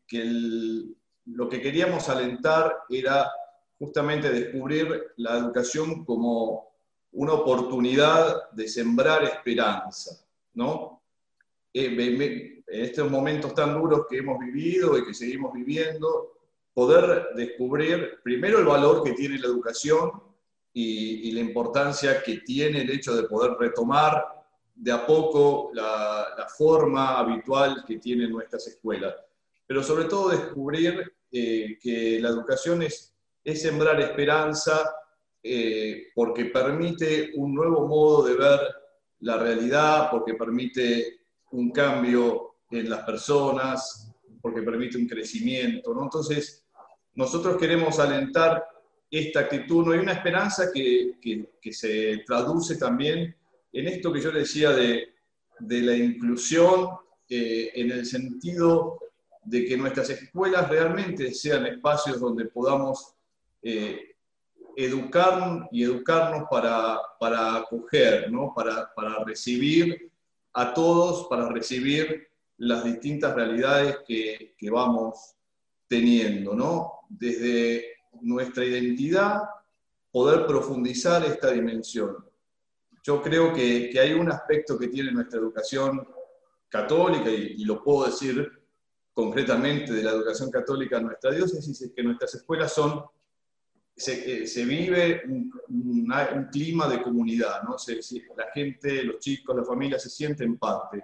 lo 1.26 1.50
que 1.50 1.62
queríamos 1.62 2.08
alentar 2.10 2.72
era 2.90 3.32
justamente 3.80 4.30
descubrir 4.30 5.14
la 5.18 5.38
educación 5.38 6.06
como 6.06 6.70
una 7.14 7.34
oportunidad 7.34 8.52
de 8.52 8.68
sembrar 8.68 9.24
esperanza, 9.24 10.24
¿no? 10.54 11.02
Eh, 11.74 12.64
en 12.68 12.84
estos 12.84 13.10
momentos 13.10 13.54
tan 13.54 13.74
duros 13.74 14.06
que 14.10 14.18
hemos 14.18 14.40
vivido 14.40 14.98
y 14.98 15.06
que 15.06 15.14
seguimos 15.14 15.54
viviendo, 15.54 16.34
poder 16.74 17.30
descubrir 17.36 18.20
primero 18.24 18.60
el 18.60 18.66
valor 18.66 19.04
que 19.04 19.14
tiene 19.14 19.40
la 19.40 19.48
educación 19.48 20.12
y, 20.78 21.32
la 21.32 21.40
importancia 21.40 22.22
que 22.22 22.40
tiene 22.40 22.82
el 22.82 22.90
hecho 22.90 23.16
de 23.16 23.24
poder 23.24 23.54
retomar 23.58 24.26
de 24.76 24.92
a 24.92 25.06
poco 25.06 25.72
la, 25.74 26.46
forma 26.58 27.18
habitual 27.18 27.84
que 27.88 27.98
tienen 27.98 28.32
nuestras 28.32 28.68
escuelas. 28.68 29.16
Pero 29.66 29.82
sobre 29.82 30.06
todo 30.06 30.30
descubrir 30.30 31.14
eh, 31.32 31.78
que 31.82 32.20
la 32.20 32.30
educación 32.30 32.82
es, 32.84 33.14
es 33.44 33.62
sembrar 33.62 34.00
esperanza 34.02 34.94
eh, 35.42 36.08
porque 36.14 36.46
permite 36.46 37.32
un 37.36 37.56
nuevo 37.56 37.88
modo 37.88 38.26
de 38.26 38.36
ver 38.36 38.60
la 39.20 39.38
realidad, 39.38 40.10
porque 40.12 40.34
permite 40.34 41.22
un 41.52 41.72
cambio 41.72 42.56
en 42.70 42.90
las 42.90 43.04
personas, 43.04 44.14
porque 44.42 44.62
permite 44.62 44.98
un 44.98 45.08
crecimiento. 45.08 45.94
¿no? 45.94 46.04
Entonces, 46.04 46.66
nosotros 47.14 47.58
queremos 47.58 47.98
alentar 48.00 48.64
esta 49.10 49.42
actitud, 49.42 49.86
no 49.86 49.92
hay 49.92 50.00
una 50.00 50.14
esperanza 50.14 50.72
que, 50.74 51.18
que, 51.22 51.74
se 51.74 52.24
traduce 52.26 52.78
también 52.78 53.36
en 53.72 53.88
esto 53.88 54.12
que 54.12 54.22
yo 54.22 54.32
decía 54.32 54.72
de, 54.72 55.14
de 55.60 55.82
la 55.82 55.96
inclusión, 55.96 56.90
eh, 57.30 57.72
en 57.76 57.92
el 57.92 58.06
sentido 58.06 59.00
de 59.44 59.66
que 59.66 59.78
nuestras 59.78 60.10
escuelas 60.10 60.70
realmente 60.70 61.34
sean 61.34 61.66
espacios 61.66 62.20
donde 62.20 62.46
podamos 62.46 63.16
eh, 63.62 64.16
educar 64.76 65.68
y 65.72 65.84
educarnos 65.84 66.48
para, 66.50 67.00
para 67.20 67.58
acoger, 67.58 68.32
¿no? 68.32 68.54
para, 68.56 68.94
para 68.94 69.24
recibir 69.24 70.12
a 70.54 70.74
todos, 70.74 71.28
para 71.28 71.50
recibir 71.50 72.28
las 72.58 72.84
distintas 72.84 73.36
realidades 73.36 73.98
que, 74.08 74.56
que 74.58 74.70
vamos 74.70 75.36
teniendo, 75.88 76.56
¿no? 76.56 77.00
Desde 77.10 77.95
nuestra 78.22 78.66
identidad, 78.66 79.42
poder 80.12 80.46
profundizar 80.46 81.26
esta 81.26 81.52
dimensión. 81.52 82.18
Yo 83.04 83.22
creo 83.22 83.54
que, 83.54 83.90
que 83.92 84.00
hay 84.00 84.14
un 84.14 84.32
aspecto 84.32 84.78
que 84.78 84.88
tiene 84.88 85.12
nuestra 85.12 85.40
educación 85.40 86.08
católica, 86.76 87.30
y, 87.30 87.64
lo 87.64 87.84
puedo 87.84 88.06
decir 88.06 88.52
concretamente 89.14 89.94
de 89.94 90.04
la 90.04 90.12
educación 90.12 90.52
católica 90.52 90.98
en 90.98 91.06
nuestra 91.06 91.32
diócesis, 91.32 91.82
es 91.82 91.92
que 91.94 92.04
nuestras 92.04 92.36
escuelas 92.36 92.74
son, 92.74 93.04
se, 93.96 94.44
eh, 94.44 94.66
vive 94.66 95.24
un, 95.28 95.52
clima 96.52 96.88
de 96.88 97.02
comunidad, 97.02 97.64
¿no? 97.64 97.78
Se, 97.78 98.00
la 98.36 98.52
gente, 98.54 99.04
los 99.04 99.20
chicos, 99.20 99.56
la 99.56 99.64
familia 99.64 99.98
se 99.98 100.10
sienten 100.10 100.58
parte. 100.58 101.04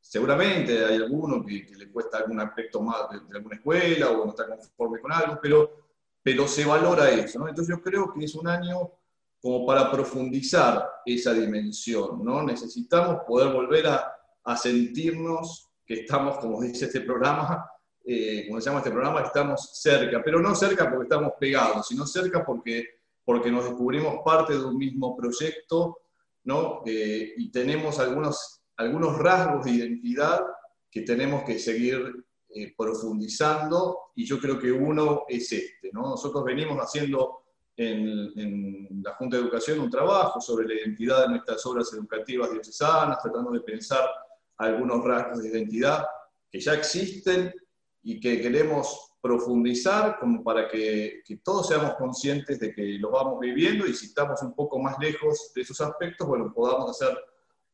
Seguramente 0.00 0.84
hay 0.84 0.96
alguno 0.96 1.44
que, 1.44 1.66
le 1.76 1.90
cuesta 1.90 2.18
algún 2.18 2.40
aspecto 2.40 2.80
más 2.80 3.10
de, 3.10 3.36
alguna 3.36 3.56
escuela 3.56 4.10
o 4.10 4.24
no 4.24 4.30
está 4.30 4.46
conforme 4.46 5.00
con 5.00 5.12
algo, 5.12 5.38
pero, 5.42 5.87
pero 6.28 6.46
se 6.46 6.66
valora 6.66 7.08
eso. 7.08 7.38
¿no? 7.38 7.48
Entonces 7.48 7.74
yo 7.74 7.82
creo 7.82 8.12
que 8.12 8.22
es 8.22 8.34
un 8.34 8.46
año 8.46 8.92
como 9.40 9.64
para 9.64 9.90
profundizar 9.90 10.86
esa 11.06 11.32
dimensión. 11.32 12.22
¿no? 12.22 12.42
Necesitamos 12.42 13.22
poder 13.26 13.50
volver 13.50 13.86
a, 13.86 14.12
a 14.44 14.56
sentirnos 14.58 15.70
que 15.86 16.00
estamos, 16.00 16.36
como 16.36 16.60
dice 16.60 16.84
este 16.84 17.00
programa, 17.00 17.66
eh, 18.04 18.44
como 18.46 18.60
se 18.60 18.66
llama 18.66 18.80
este 18.80 18.90
programa, 18.90 19.22
estamos 19.22 19.70
cerca, 19.80 20.20
pero 20.22 20.38
no 20.38 20.54
cerca 20.54 20.90
porque 20.90 21.04
estamos 21.04 21.32
pegados, 21.40 21.88
sino 21.88 22.06
cerca 22.06 22.44
porque, 22.44 22.84
porque 23.24 23.50
nos 23.50 23.64
descubrimos 23.64 24.16
parte 24.22 24.52
de 24.52 24.62
un 24.62 24.76
mismo 24.76 25.16
proyecto, 25.16 25.96
¿no? 26.44 26.82
Eh, 26.84 27.32
y 27.38 27.50
tenemos 27.50 27.98
algunos, 27.98 28.60
algunos 28.76 29.16
rasgos 29.16 29.64
de 29.64 29.70
identidad 29.70 30.42
que 30.90 31.00
tenemos 31.00 31.44
que 31.44 31.58
seguir 31.58 32.26
eh, 32.50 32.74
profundizando, 32.76 33.98
y 34.14 34.24
yo 34.24 34.38
creo 34.38 34.58
que 34.58 34.72
uno 34.72 35.24
es 35.28 35.52
este, 35.52 35.90
¿no? 35.92 36.02
Nosotros 36.02 36.44
venimos 36.44 36.78
haciendo 36.78 37.42
en, 37.76 38.32
en, 38.36 39.02
la 39.04 39.14
Junta 39.14 39.36
de 39.36 39.42
Educación 39.42 39.80
un 39.80 39.90
trabajo 39.90 40.40
sobre 40.40 40.66
la 40.66 40.74
identidad 40.74 41.22
de 41.22 41.28
nuestras 41.28 41.64
obras 41.66 41.92
educativas 41.92 42.50
diocesanas, 42.50 43.22
tratando 43.22 43.50
de 43.50 43.60
pensar 43.60 44.08
algunos 44.56 45.04
rasgos 45.04 45.42
de 45.42 45.50
identidad 45.50 46.04
que 46.50 46.58
ya 46.60 46.74
existen 46.74 47.54
y 48.02 48.18
que 48.18 48.40
queremos 48.40 49.08
profundizar 49.20 50.18
como 50.18 50.42
para 50.42 50.68
que, 50.68 51.22
que, 51.24 51.36
todos 51.38 51.68
seamos 51.68 51.94
conscientes 51.94 52.58
de 52.60 52.72
que 52.72 52.82
lo 52.98 53.10
vamos 53.10 53.40
viviendo 53.40 53.86
y 53.86 53.94
si 53.94 54.06
estamos 54.06 54.40
un 54.42 54.54
poco 54.54 54.78
más 54.78 54.98
lejos 54.98 55.52
de 55.54 55.62
esos 55.62 55.80
aspectos, 55.80 56.26
bueno, 56.26 56.52
podamos 56.54 56.90
hacer 56.90 57.16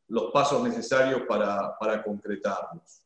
los 0.09 0.33
pasos 0.33 0.63
necesarios 0.63 1.23
para, 1.29 1.77
para 1.79 2.03
concretarlos. 2.03 3.04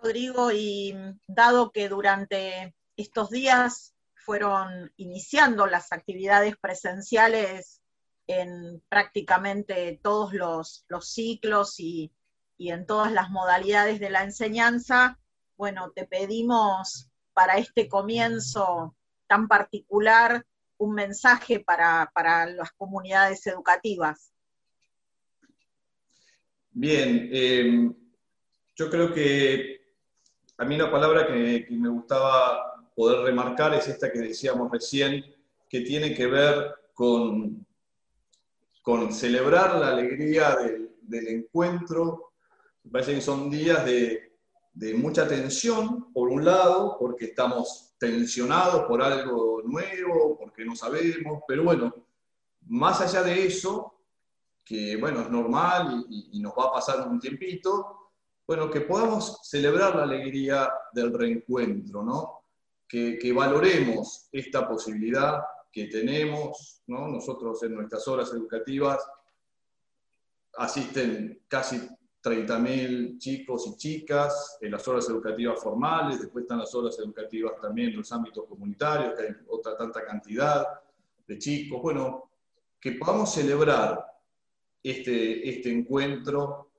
Rodrigo, 0.00 0.52
y 0.52 0.94
dado 1.26 1.70
que 1.70 1.88
durante 1.88 2.74
estos 2.96 3.30
días 3.30 3.94
fueron 4.14 4.92
iniciando 4.96 5.66
las 5.66 5.92
actividades 5.92 6.56
presenciales 6.56 7.80
en 8.26 8.82
prácticamente 8.88 10.00
todos 10.02 10.32
los, 10.32 10.84
los 10.88 11.08
ciclos 11.08 11.78
y, 11.78 12.12
y 12.58 12.70
en 12.70 12.86
todas 12.86 13.12
las 13.12 13.30
modalidades 13.30 14.00
de 14.00 14.10
la 14.10 14.24
enseñanza, 14.24 15.18
bueno, 15.56 15.92
te 15.92 16.06
pedimos 16.06 17.08
para 17.32 17.58
este 17.58 17.88
comienzo 17.88 18.96
tan 19.26 19.48
particular 19.48 20.44
un 20.78 20.94
mensaje 20.94 21.60
para, 21.60 22.10
para 22.14 22.46
las 22.46 22.72
comunidades 22.72 23.46
educativas. 23.46 24.32
Bien, 26.70 27.30
eh, 27.32 27.90
yo 28.74 28.90
creo 28.90 29.14
que 29.14 29.85
a 30.58 30.64
mí 30.64 30.74
una 30.74 30.90
palabra 30.90 31.26
que, 31.26 31.66
me 31.70 31.88
gustaba 31.88 32.82
poder 32.94 33.20
remarcar 33.20 33.74
es 33.74 33.88
esta 33.88 34.10
que 34.10 34.20
decíamos 34.20 34.70
recién, 34.70 35.24
que 35.68 35.80
tiene 35.82 36.14
que 36.14 36.26
ver 36.26 36.74
con, 36.94 37.66
con 38.82 39.12
celebrar 39.12 39.76
la 39.76 39.88
alegría 39.88 40.56
del, 40.56 41.28
encuentro. 41.28 42.32
Me 42.84 43.02
que 43.02 43.20
son 43.20 43.50
días 43.50 43.84
de, 43.84 44.32
de 44.72 44.94
mucha 44.94 45.28
tensión, 45.28 46.12
por 46.12 46.28
un 46.28 46.44
lado, 46.44 46.96
porque 46.98 47.26
estamos 47.26 47.94
tensionados 47.98 48.84
por 48.84 49.02
algo 49.02 49.62
nuevo, 49.64 50.38
porque 50.38 50.64
no 50.64 50.74
sabemos, 50.74 51.42
pero 51.46 51.64
bueno, 51.64 51.94
más 52.68 53.00
allá 53.00 53.22
de 53.22 53.46
eso, 53.46 53.94
que 54.64 54.96
bueno, 54.96 55.20
es 55.20 55.30
normal 55.30 56.06
y, 56.08 56.30
y, 56.32 56.40
nos 56.40 56.52
va 56.52 56.66
a 56.66 56.72
pasar 56.72 57.06
un 57.08 57.20
tiempito, 57.20 58.05
bueno, 58.46 58.70
que 58.70 58.82
podamos 58.82 59.40
celebrar 59.42 59.96
la 59.96 60.04
alegría 60.04 60.72
del 60.92 61.12
reencuentro, 61.12 62.02
¿no? 62.02 62.42
Que, 62.88 63.18
que 63.18 63.32
valoremos 63.32 64.28
esta 64.30 64.68
posibilidad 64.68 65.42
que 65.72 65.86
tenemos, 65.86 66.82
¿no? 66.86 67.08
Nosotros 67.08 67.62
en 67.64 67.74
nuestras 67.74 68.06
horas 68.06 68.32
educativas 68.32 69.00
asisten 70.56 71.42
casi 71.48 71.88
30.000 72.22 73.18
chicos 73.18 73.66
y 73.68 73.76
chicas 73.76 74.58
en 74.60 74.72
las 74.72 74.86
horas 74.88 75.08
educativas 75.08 75.60
formales, 75.60 76.20
después 76.20 76.42
están 76.42 76.58
las 76.58 76.74
horas 76.74 76.98
educativas 76.98 77.52
también 77.60 77.90
en 77.90 77.98
los 77.98 78.10
ámbitos 78.10 78.46
comunitarios, 78.46 79.14
que 79.14 79.26
hay 79.26 79.34
otra 79.48 79.76
tanta 79.76 80.04
cantidad 80.04 80.66
de 81.26 81.38
chicos. 81.38 81.80
Bueno, 81.80 82.30
que 82.80 82.92
podamos 82.92 83.32
celebrar 83.32 84.04
este, 84.82 85.48
este 85.48 85.70
encuentro, 85.70 86.70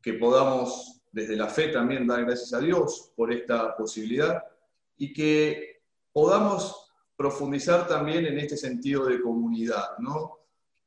que 0.00 0.14
podamos 0.14 0.93
desde 1.14 1.36
la 1.36 1.46
fe 1.46 1.68
también 1.68 2.08
dar 2.08 2.24
gracias 2.24 2.52
a 2.52 2.58
Dios 2.58 3.12
por 3.14 3.32
esta 3.32 3.76
posibilidad 3.76 4.42
y 4.96 5.12
que 5.12 5.80
podamos 6.12 6.92
profundizar 7.16 7.86
también 7.86 8.26
en 8.26 8.36
este 8.40 8.56
sentido 8.56 9.06
de 9.06 9.22
comunidad, 9.22 9.96
¿no? 9.98 10.40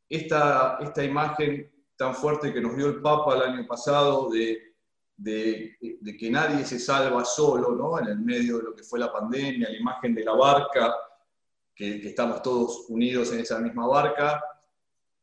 Esta, 0.10 0.80
esta 0.82 1.02
imagen 1.02 1.72
tan 1.96 2.13
fuerte 2.13 2.54
que 2.54 2.60
nos 2.60 2.76
dio 2.76 2.88
el 2.88 3.02
Papa 3.02 3.36
el 3.36 3.42
año 3.54 3.66
pasado 3.66 4.30
de, 4.30 4.76
de, 5.16 5.78
que 6.20 6.30
nadie 6.30 6.66
se 6.66 6.78
salva 6.78 7.24
solo, 7.24 7.74
¿no? 7.74 7.98
En 7.98 8.08
el 8.08 8.20
medio 8.20 8.58
de 8.58 8.63
lo 8.63 8.76
que 8.76 8.84
fue 8.84 9.00
la 9.00 9.12
pandemia, 9.12 9.70
la 9.70 9.78
imagen 9.78 10.13
de 10.13 10.26
la 10.26 10.34
barca, 10.34 10.94
que, 11.74 12.06
estamos 12.06 12.42
todos 12.42 12.86
unidos 12.90 13.32
en 13.32 13.40
esa 13.40 13.60
misma 13.60 13.88
barca, 13.88 14.44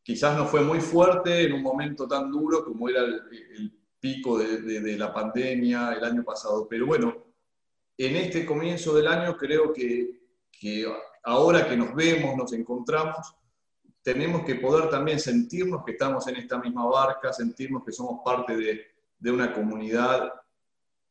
quizás 0.02 0.34
no 0.34 0.46
fue 0.46 0.62
muy 0.62 0.80
fuerte 0.80 1.44
en 1.44 1.52
un 1.52 1.62
momento 1.62 2.08
tan 2.08 2.30
duro 2.30 2.64
como 2.64 2.88
era 2.88 3.02
el 3.02 3.83
pico 4.04 4.36
de, 4.36 4.60
de, 4.60 4.80
de, 4.82 4.98
la 4.98 5.14
pandemia 5.14 5.94
el 5.94 6.04
año 6.04 6.22
pasado, 6.22 6.68
pero 6.68 6.84
bueno, 6.84 7.24
en 7.96 8.16
este 8.16 8.44
comienzo 8.44 8.94
del 8.94 9.06
año 9.06 9.34
creo 9.34 9.72
que, 9.72 10.20
que 10.52 10.86
ahora 11.22 11.66
que 11.66 11.74
nos 11.74 11.94
vemos, 11.94 12.36
nos 12.36 12.52
encontramos, 12.52 13.34
tenemos 14.02 14.44
que 14.44 14.56
poder 14.56 14.90
también 14.90 15.18
sentirnos 15.18 15.82
que 15.86 15.92
estamos 15.92 16.26
en 16.26 16.36
esta 16.36 16.58
misma 16.58 16.84
barca, 16.84 17.32
sentirnos 17.32 17.82
que 17.82 17.92
somos 17.92 18.20
parte 18.22 18.54
de, 18.54 18.82
de 19.18 19.30
una 19.30 19.54
comunidad 19.54 20.34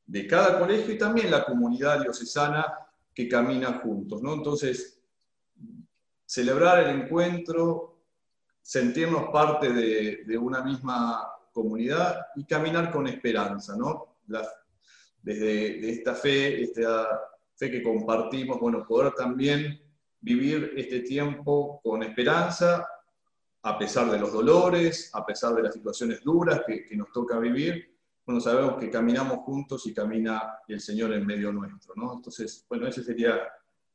de 0.05 0.27
cada 0.27 0.59
colegio 0.59 0.93
y 0.93 0.97
también 0.99 1.31
la 1.31 1.45
comunidad 1.45 1.99
diocesana 1.99 2.77
que 3.11 3.27
camina 3.27 3.79
juntos. 3.79 4.21
¿no? 4.21 4.35
Entonces, 4.35 5.01
celebrar 6.27 6.83
el 6.83 7.01
encuentro, 7.01 8.03
sentirnos 8.61 9.31
parte 9.31 9.73
de, 9.73 10.25
de, 10.27 10.37
una 10.37 10.61
misma 10.61 11.32
comunidad 11.53 12.27
y 12.35 12.45
caminar 12.45 12.91
con 12.91 13.07
esperanza, 13.07 13.75
¿no? 13.77 14.17
La, 14.27 14.45
desde 15.21 15.79
de 15.79 15.89
esta 15.89 16.15
fe, 16.15 16.61
esta 16.61 17.07
fe 17.55 17.71
que 17.71 17.81
compartimos, 17.81 18.59
bueno, 18.59 18.85
poder 18.85 19.13
también 19.13 19.81
vivir 20.19 20.73
este 20.75 20.99
tiempo 20.99 21.79
con 21.81 22.03
esperanza, 22.03 22.85
a 23.61 23.77
pesar 23.77 24.11
de 24.11 24.19
los 24.19 24.33
dolores, 24.33 25.09
a 25.13 25.25
pesar 25.25 25.53
de 25.53 25.63
las 25.63 25.73
situaciones 25.73 26.21
duras 26.21 26.63
que, 26.67 26.83
que 26.83 26.95
nos 26.97 27.11
toca 27.11 27.39
vivir. 27.39 27.93
Bueno, 28.25 28.41
sabemos 28.41 28.77
que 28.77 28.89
caminamos 28.89 29.39
juntos 29.39 29.85
y 29.87 29.93
camina 29.93 30.59
el 30.67 30.81
Señor 30.81 31.13
en 31.13 31.25
medio 31.25 31.51
nuestro, 31.51 31.93
¿no? 31.95 32.13
Entonces, 32.13 32.65
bueno, 32.67 32.87
ese 32.87 33.03
sería 33.03 33.39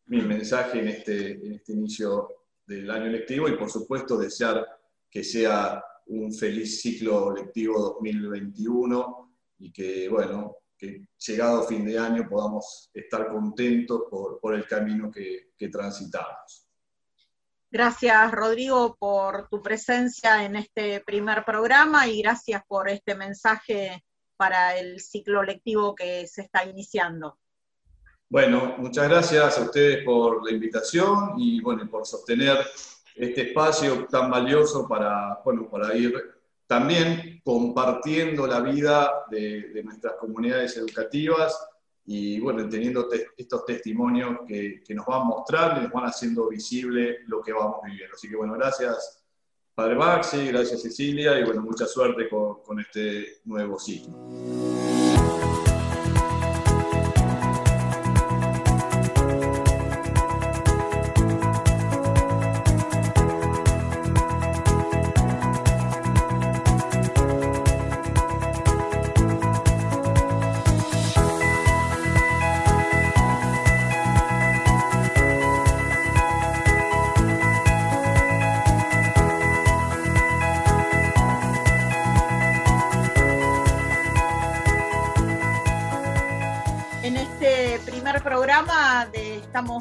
mi 0.07 0.23
mensaje 0.23 0.81
en 0.81 0.88
este, 0.88 1.33
en 1.33 1.53
este 1.55 1.73
inicio 1.73 2.29
del 2.66 2.90
año 2.90 3.07
lectivo 3.07 3.49
y, 3.49 3.57
por 3.57 3.71
supuesto, 3.71 4.16
desear 4.18 4.66
que 5.11 5.25
sea 5.25 5.83
un 6.09 6.33
feliz 6.33 6.81
ciclo 6.81 7.33
lectivo 7.35 7.79
2021 8.01 9.33
y 9.59 9.73
que, 9.73 10.09
bueno, 10.09 10.57
que 10.77 11.09
llegado 11.27 11.66
fin 11.66 11.85
de 11.85 11.99
año 11.99 12.29
podamos 12.29 12.90
estar 12.94 13.29
contentos 13.29 14.03
por, 14.11 14.40
por 14.40 14.55
el 14.55 14.66
camino 14.66 15.11
que, 15.11 15.51
que, 15.57 15.68
transitamos. 15.68 16.66
Gracias, 17.71 18.33
Rodrigo, 18.33 18.97
por 18.99 19.49
tu 19.49 19.62
presencia 19.62 20.44
en 20.44 20.57
este 20.57 21.01
primer 21.01 21.44
programa 21.44 22.07
y 22.07 22.23
gracias 22.23 22.62
por 22.66 22.88
este 22.88 23.14
mensaje 23.14 24.05
para 24.37 24.79
el 24.79 25.01
ciclo 25.01 25.42
lectivo 25.42 25.94
que 25.94 26.27
se 26.27 26.42
está 26.42 26.64
iniciando. 26.64 27.38
Bueno, 28.31 28.77
muchas 28.79 29.09
gracias 29.09 29.59
a 29.59 29.62
ustedes 29.62 30.05
por 30.05 30.44
la 30.44 30.53
invitación 30.53 31.33
y 31.38 31.61
bueno, 31.61 31.88
por 31.90 32.07
sostener 32.07 32.59
este 33.18 33.48
espacio 33.48 34.07
tan 34.07 34.31
valioso 34.31 34.87
para, 34.87 35.40
bueno, 35.44 35.68
para 35.68 35.94
ir 35.96 36.14
también 36.66 37.40
compartiendo 37.42 38.46
la 38.46 38.61
vida 38.61 39.24
de, 39.31 39.83
nuestras 39.85 40.14
comunidades 40.14 40.76
educativas 40.76 41.59
y 42.04 42.38
bueno, 42.40 42.68
teniendo 42.68 43.09
estos 43.37 43.64
testimonios 43.64 44.40
que, 44.46 44.83
nos 44.90 45.07
van 45.07 45.26
mostrando 45.26 45.81
y 45.81 45.85
nos 45.85 45.92
van 45.92 46.04
haciendo 46.04 46.48
visible 46.48 47.18
lo 47.26 47.42
que 47.42 47.52
vamos 47.52 47.78
viviendo. 47.85 48.14
Así 48.14 48.28
que 48.28 48.37
bueno, 48.37 48.54
gracias 48.54 49.22
Padre 49.74 49.94
Maxi, 49.94 50.48
gracias 50.48 50.83
Cecilia 50.83 51.38
y 51.38 51.44
bueno, 51.44 51.62
mucha 51.62 51.87
suerte 51.87 52.28
con, 52.28 52.62
con 52.62 52.81
este 52.81 53.40
nuevo 53.44 53.78
ciclo. 53.78 54.88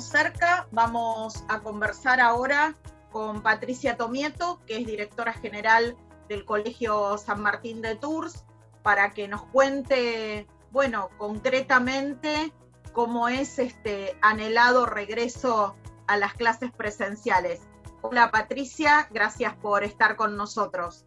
Cerca. 0.03 0.67
Vamos 0.71 1.43
a 1.47 1.59
conversar 1.59 2.19
ahora 2.19 2.75
con 3.11 3.41
Patricia 3.41 3.97
Tomieto, 3.97 4.61
que 4.65 4.77
es 4.77 4.85
directora 4.85 5.33
general 5.33 5.97
del 6.29 6.45
Colegio 6.45 7.17
San 7.17 7.41
Martín 7.41 7.81
de 7.81 7.95
Tours, 7.95 8.45
para 8.83 9.11
que 9.11 9.27
nos 9.27 9.43
cuente, 9.45 10.47
bueno, 10.71 11.09
concretamente 11.17 12.53
cómo 12.93 13.27
es 13.27 13.59
este 13.59 14.17
anhelado 14.21 14.85
regreso 14.85 15.75
a 16.07 16.17
las 16.17 16.33
clases 16.33 16.71
presenciales. 16.71 17.61
Hola 18.01 18.29
Patricia, 18.29 19.07
gracias 19.11 19.55
por 19.55 19.83
estar 19.83 20.15
con 20.15 20.37
nosotros. 20.37 21.06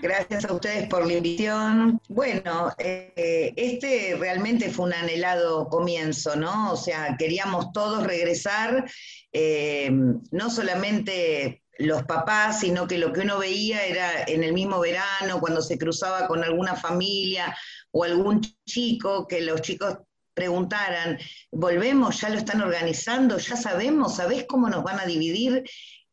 Gracias 0.00 0.44
a 0.44 0.52
ustedes 0.52 0.88
por 0.88 1.06
la 1.06 1.14
invitación. 1.14 2.00
Bueno, 2.08 2.72
eh, 2.78 3.52
este 3.56 4.16
realmente 4.18 4.70
fue 4.70 4.86
un 4.86 4.92
anhelado 4.94 5.68
comienzo, 5.68 6.36
¿no? 6.36 6.72
O 6.72 6.76
sea, 6.76 7.16
queríamos 7.18 7.72
todos 7.72 8.04
regresar, 8.04 8.88
eh, 9.32 9.90
no 9.90 10.50
solamente 10.50 11.62
los 11.78 12.02
papás, 12.04 12.60
sino 12.60 12.86
que 12.86 12.98
lo 12.98 13.12
que 13.12 13.20
uno 13.20 13.38
veía 13.38 13.84
era 13.86 14.24
en 14.26 14.42
el 14.42 14.52
mismo 14.52 14.80
verano, 14.80 15.40
cuando 15.40 15.62
se 15.62 15.78
cruzaba 15.78 16.26
con 16.26 16.42
alguna 16.42 16.74
familia 16.74 17.56
o 17.90 18.04
algún 18.04 18.40
chico, 18.66 19.26
que 19.26 19.40
los 19.40 19.62
chicos 19.62 19.98
preguntaran, 20.34 21.18
volvemos, 21.50 22.20
ya 22.20 22.28
lo 22.28 22.38
están 22.38 22.60
organizando, 22.60 23.38
ya 23.38 23.56
sabemos, 23.56 24.16
¿sabés 24.16 24.44
cómo 24.46 24.68
nos 24.68 24.84
van 24.84 25.00
a 25.00 25.04
dividir? 25.04 25.64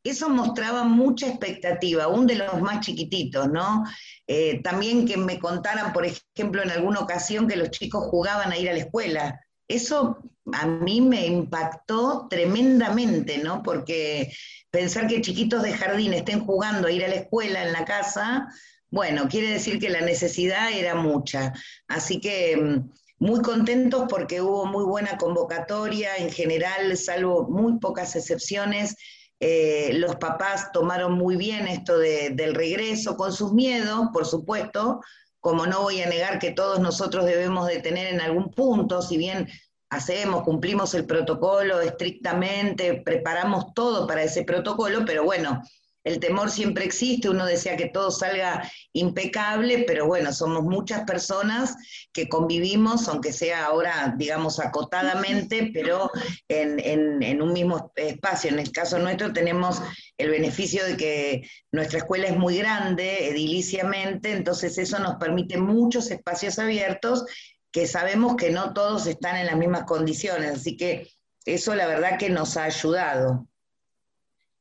Eso 0.05 0.29
mostraba 0.29 0.83
mucha 0.83 1.27
expectativa, 1.27 2.03
aún 2.03 2.27
de 2.27 2.35
los 2.35 2.61
más 2.61 2.85
chiquititos, 2.85 3.49
¿no? 3.49 3.83
Eh, 4.27 4.61
también 4.61 5.07
que 5.07 5.17
me 5.17 5.39
contaran, 5.39 5.91
por 5.93 6.05
ejemplo, 6.05 6.61
en 6.61 6.69
alguna 6.69 6.99
ocasión 6.99 7.47
que 7.47 7.55
los 7.55 7.71
chicos 7.71 8.05
jugaban 8.05 8.51
a 8.51 8.57
ir 8.57 8.69
a 8.69 8.73
la 8.73 8.79
escuela. 8.79 9.41
Eso 9.67 10.19
a 10.53 10.67
mí 10.67 11.01
me 11.01 11.25
impactó 11.25 12.27
tremendamente, 12.29 13.39
¿no? 13.39 13.63
Porque 13.63 14.31
pensar 14.69 15.07
que 15.07 15.21
chiquitos 15.21 15.63
de 15.63 15.73
jardín 15.73 16.13
estén 16.13 16.45
jugando 16.45 16.87
a 16.87 16.91
ir 16.91 17.03
a 17.03 17.07
la 17.07 17.15
escuela 17.15 17.63
en 17.63 17.73
la 17.73 17.83
casa, 17.83 18.47
bueno, 18.91 19.27
quiere 19.27 19.49
decir 19.49 19.79
que 19.79 19.89
la 19.89 20.01
necesidad 20.01 20.71
era 20.71 20.93
mucha. 20.93 21.51
Así 21.87 22.19
que 22.19 22.55
mm, 22.57 22.91
muy 23.17 23.41
contentos 23.41 24.05
porque 24.07 24.39
hubo 24.41 24.67
muy 24.67 24.83
buena 24.83 25.17
convocatoria 25.17 26.15
en 26.17 26.31
general, 26.31 26.95
salvo 26.95 27.47
muy 27.49 27.79
pocas 27.79 28.15
excepciones 28.15 28.95
eh, 29.39 29.91
los 29.93 30.15
papás 30.15 30.71
tomaron 30.71 31.13
muy 31.13 31.35
bien 31.35 31.67
esto 31.67 31.97
del 31.97 32.55
regreso, 32.55 33.17
con 33.17 33.33
sus 33.33 33.53
miedos, 33.53 34.07
por 34.13 34.25
supuesto, 34.25 35.01
como 35.39 35.67
no 35.67 35.83
voy 35.83 36.01
a 36.01 36.09
negar 36.09 36.39
que 36.39 36.51
todos 36.51 36.79
nosotros 36.79 37.25
debemos 37.25 37.67
de 37.67 37.79
tener 37.79 38.07
en 38.07 38.21
algún 38.21 38.49
punto, 38.51 39.01
si 39.01 39.17
bien 39.17 39.47
hacemos, 39.89 40.43
cumplimos 40.43 40.93
el 40.93 41.05
protocolo 41.05 41.81
estrictamente, 41.81 43.01
preparamos 43.05 43.73
todo 43.73 44.07
para 44.07 44.23
ese 44.23 44.43
protocolo, 44.43 45.03
pero 45.05 45.23
bueno, 45.23 45.61
el 46.05 46.19
temor 46.19 46.51
siempre 46.51 46.85
existe, 46.85 47.29
uno 47.29 47.47
desea 47.47 47.75
que 47.75 47.89
todo 47.89 48.11
salga 48.11 48.71
impecable, 48.93 49.85
pero 49.87 50.05
bueno, 50.05 50.31
somos 50.31 50.61
muchas 50.63 51.03
personas 51.03 51.75
que 52.13 52.29
convivimos, 52.29 53.07
aunque 53.07 53.33
sea 53.33 53.65
ahora, 53.65 54.13
digamos, 54.15 54.59
acotadamente, 54.59 55.71
pero 55.73 56.11
en, 56.47 57.41
un 57.41 57.53
mismo 57.53 57.91
espacio. 57.95 58.51
En 58.51 58.59
el 58.59 58.71
caso 58.71 58.99
nuestro 58.99 59.33
tenemos 59.33 59.81
el 60.19 60.29
beneficio 60.29 60.85
de 60.85 60.95
que 60.95 61.49
nuestra 61.71 61.97
escuela 61.97 62.27
es 62.27 62.37
muy 62.37 62.59
grande, 62.59 63.29
ediliciamente, 63.29 64.31
entonces 64.31 64.77
eso 64.77 64.99
nos 64.99 65.15
permite 65.15 65.57
muchos 65.57 66.11
espacios 66.11 66.59
abiertos 66.59 67.25
que 67.71 67.87
sabemos 67.87 68.35
que 68.35 68.51
no 68.51 68.73
todos 68.73 69.07
están 69.07 69.37
en 69.37 69.47
las 69.47 69.57
mismas 69.57 69.85
condiciones, 69.85 70.51
así 70.51 70.77
que 70.77 71.09
eso 71.45 71.73
la 71.73 71.87
verdad 71.87 72.19
que 72.19 72.29
nos 72.29 72.57
ha 72.57 72.65
ayudado 72.65 73.47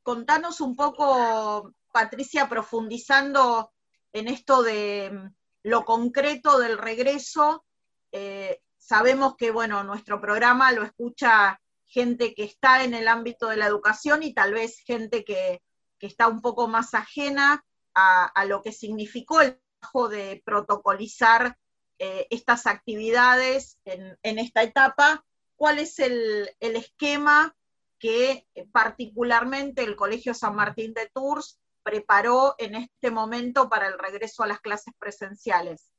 contanos 0.04 0.60
un 0.60 0.76
poco, 0.76 1.72
Patricia, 1.90 2.48
profundizando 2.48 3.72
en 4.12 4.28
esto 4.28 4.62
de 4.62 5.10
mm, 5.10 5.34
lo 5.64 5.84
concreto 5.84 6.60
del 6.60 6.78
regreso. 6.78 7.64
Eh, 8.12 8.60
sabemos 8.78 9.34
que, 9.36 9.50
bueno, 9.50 9.82
nuestro 9.82 10.20
programa 10.20 10.70
lo 10.70 10.84
escucha 10.84 11.60
gente 11.86 12.34
que 12.34 12.44
está 12.44 12.84
en 12.84 12.94
el 12.94 13.08
ámbito 13.08 13.48
de 13.48 13.56
la 13.56 13.66
educación 13.66 14.22
y 14.22 14.34
tal 14.34 14.52
vez 14.52 14.78
gente 14.86 15.24
que, 15.24 15.60
está 16.00 16.28
un 16.28 16.42
poco 16.42 16.68
más 16.68 16.92
ajena 16.92 17.64
a, 17.94 18.44
lo 18.44 18.60
que 18.60 18.72
significó 18.72 19.40
el 19.40 19.58
trabajo 19.80 20.10
de 20.10 20.42
protocolizar 20.44 21.56
eh, 21.98 22.26
estas 22.28 22.66
actividades 22.66 23.78
en, 23.86 24.38
esta 24.38 24.62
etapa. 24.62 25.24
¿Cuál 25.56 25.78
es 25.78 25.98
el, 25.98 26.50
el 26.60 26.76
esquema 26.76 27.56
que 28.04 28.46
eh, 28.54 28.66
particularmente 28.70 29.82
el 29.82 29.96
Colegio 29.96 30.34
San 30.34 30.54
Martín 30.54 30.92
de 30.92 31.08
Tours 31.14 31.58
preparó 31.82 32.54
en 32.58 32.74
este 32.74 33.10
momento 33.10 33.70
para 33.70 33.86
el 33.86 33.98
regreso 33.98 34.42
a 34.42 34.46
las 34.46 34.60
clases 34.60 34.92
presenciales? 34.98 35.90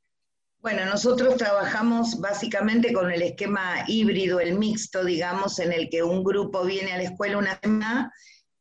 Bueno, 0.60 0.86
nosotros 0.86 1.36
trabajamos 1.36 2.20
básicamente 2.22 2.94
con 2.94 3.12
el 3.12 3.24
esquema 3.24 3.86
híbrido, 3.88 4.40
el 4.40 4.56
mixto, 4.56 5.04
digamos, 5.04 5.58
en 5.58 5.74
el 5.74 5.90
que 5.90 6.04
un 6.04 6.24
grupo 6.24 6.64
viene 6.64 6.94
a 6.94 6.98
la 6.98 7.06
escuela 7.06 7.40
una 7.40 7.60
semana 7.60 8.14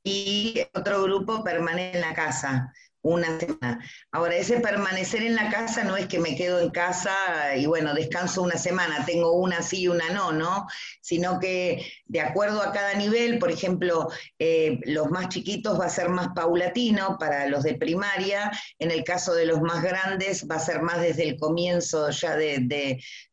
y 0.02 0.62
otro 0.72 1.02
grupo 1.02 1.44
permanece 1.44 1.98
en 1.98 2.00
la 2.00 2.14
casa 2.14 2.72
una 3.04 3.38
semana. 3.38 3.84
Ahora, 4.12 4.34
ese 4.34 4.60
permanecer 4.60 5.22
en 5.22 5.34
la 5.34 5.50
casa 5.50 5.84
no 5.84 5.96
es 5.96 6.06
que 6.06 6.18
me 6.18 6.34
quedo 6.34 6.58
en 6.60 6.70
casa 6.70 7.54
y 7.54 7.66
bueno, 7.66 7.92
descanso 7.94 8.42
una 8.42 8.56
semana, 8.56 9.04
tengo 9.04 9.32
una 9.32 9.60
sí 9.62 9.82
y 9.82 9.88
una 9.88 10.08
no, 10.10 10.32
¿no? 10.32 10.66
Sino 11.02 11.38
que 11.38 11.86
de 12.06 12.20
acuerdo 12.20 12.62
a 12.62 12.72
cada 12.72 12.94
nivel, 12.94 13.38
por 13.38 13.50
ejemplo, 13.50 14.08
eh, 14.38 14.80
los 14.86 15.10
más 15.10 15.28
chiquitos 15.28 15.78
va 15.78 15.84
a 15.84 15.90
ser 15.90 16.08
más 16.08 16.28
paulatino 16.34 17.18
para 17.18 17.46
los 17.46 17.62
de 17.62 17.74
primaria, 17.74 18.50
en 18.78 18.90
el 18.90 19.04
caso 19.04 19.34
de 19.34 19.44
los 19.44 19.60
más 19.60 19.82
grandes 19.82 20.48
va 20.50 20.56
a 20.56 20.60
ser 20.60 20.80
más 20.80 21.02
desde 21.02 21.24
el 21.24 21.38
comienzo 21.38 22.08
ya 22.08 22.36
de, 22.36 22.58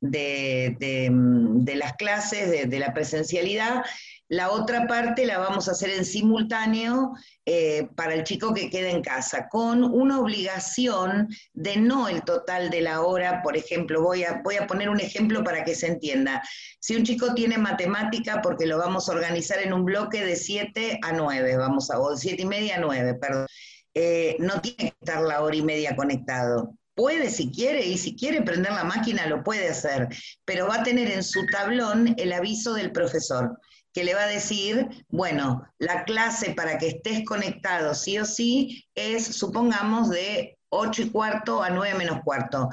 de, 0.01 1.75
las 1.75 1.93
clases, 1.93 2.69
de 2.69 2.79
la 2.79 2.93
presencialidad. 2.93 3.83
La 4.31 4.49
otra 4.49 4.87
parte 4.87 5.25
la 5.25 5.39
vamos 5.39 5.67
a 5.67 5.73
hacer 5.73 5.89
en 5.89 6.05
simultáneo 6.05 7.11
eh, 7.45 7.89
para 7.97 8.13
el 8.13 8.23
chico 8.23 8.53
que 8.53 8.69
queda 8.69 8.89
en 8.89 9.01
casa, 9.01 9.49
con 9.49 9.83
una 9.83 10.21
obligación 10.21 11.27
de 11.53 11.75
no 11.75 12.07
el 12.07 12.23
total 12.23 12.69
de 12.69 12.79
la 12.79 13.01
hora. 13.01 13.41
Por 13.43 13.57
ejemplo, 13.57 14.01
voy 14.01 14.23
a, 14.23 14.41
voy 14.41 14.55
a 14.55 14.67
poner 14.67 14.87
un 14.87 15.01
ejemplo 15.01 15.43
para 15.43 15.65
que 15.65 15.75
se 15.75 15.87
entienda. 15.87 16.41
Si 16.79 16.95
un 16.95 17.03
chico 17.03 17.33
tiene 17.33 17.57
matemática, 17.57 18.41
porque 18.41 18.65
lo 18.67 18.77
vamos 18.77 19.09
a 19.09 19.11
organizar 19.11 19.59
en 19.59 19.73
un 19.73 19.83
bloque 19.83 20.23
de 20.23 20.37
7 20.37 21.01
a 21.03 21.11
9, 21.11 21.57
vamos 21.57 21.91
a, 21.91 21.99
o 21.99 22.11
de 22.11 22.17
7 22.17 22.41
y 22.41 22.45
media 22.45 22.77
a 22.77 22.79
9, 22.79 23.15
perdón. 23.15 23.47
Eh, 23.93 24.37
no 24.39 24.61
tiene 24.61 24.77
que 24.77 24.95
estar 25.01 25.21
la 25.23 25.41
hora 25.41 25.57
y 25.57 25.61
media 25.61 25.93
conectado 25.97 26.73
puede 26.95 27.29
si 27.29 27.51
quiere 27.51 27.85
y 27.85 27.97
si 27.97 28.15
quiere 28.15 28.41
prender 28.41 28.71
la 28.73 28.83
máquina 28.83 29.25
lo 29.25 29.43
puede 29.43 29.69
hacer, 29.69 30.07
pero 30.45 30.67
va 30.67 30.75
a 30.75 30.83
tener 30.83 31.09
en 31.09 31.23
su 31.23 31.45
tablón 31.47 32.13
el 32.17 32.31
aviso 32.31 32.73
del 32.73 32.91
profesor 32.91 33.57
que 33.93 34.03
le 34.03 34.13
va 34.13 34.23
a 34.23 34.27
decir, 34.27 35.05
bueno, 35.09 35.67
la 35.77 36.03
clase 36.03 36.53
para 36.53 36.77
que 36.77 36.87
estés 36.87 37.25
conectado 37.25 37.93
sí 37.93 38.17
o 38.19 38.25
sí 38.25 38.85
es, 38.95 39.25
supongamos, 39.25 40.09
de 40.09 40.57
8 40.69 41.01
y 41.03 41.09
cuarto 41.09 41.61
a 41.61 41.69
9 41.69 41.97
menos 41.97 42.19
cuarto. 42.23 42.69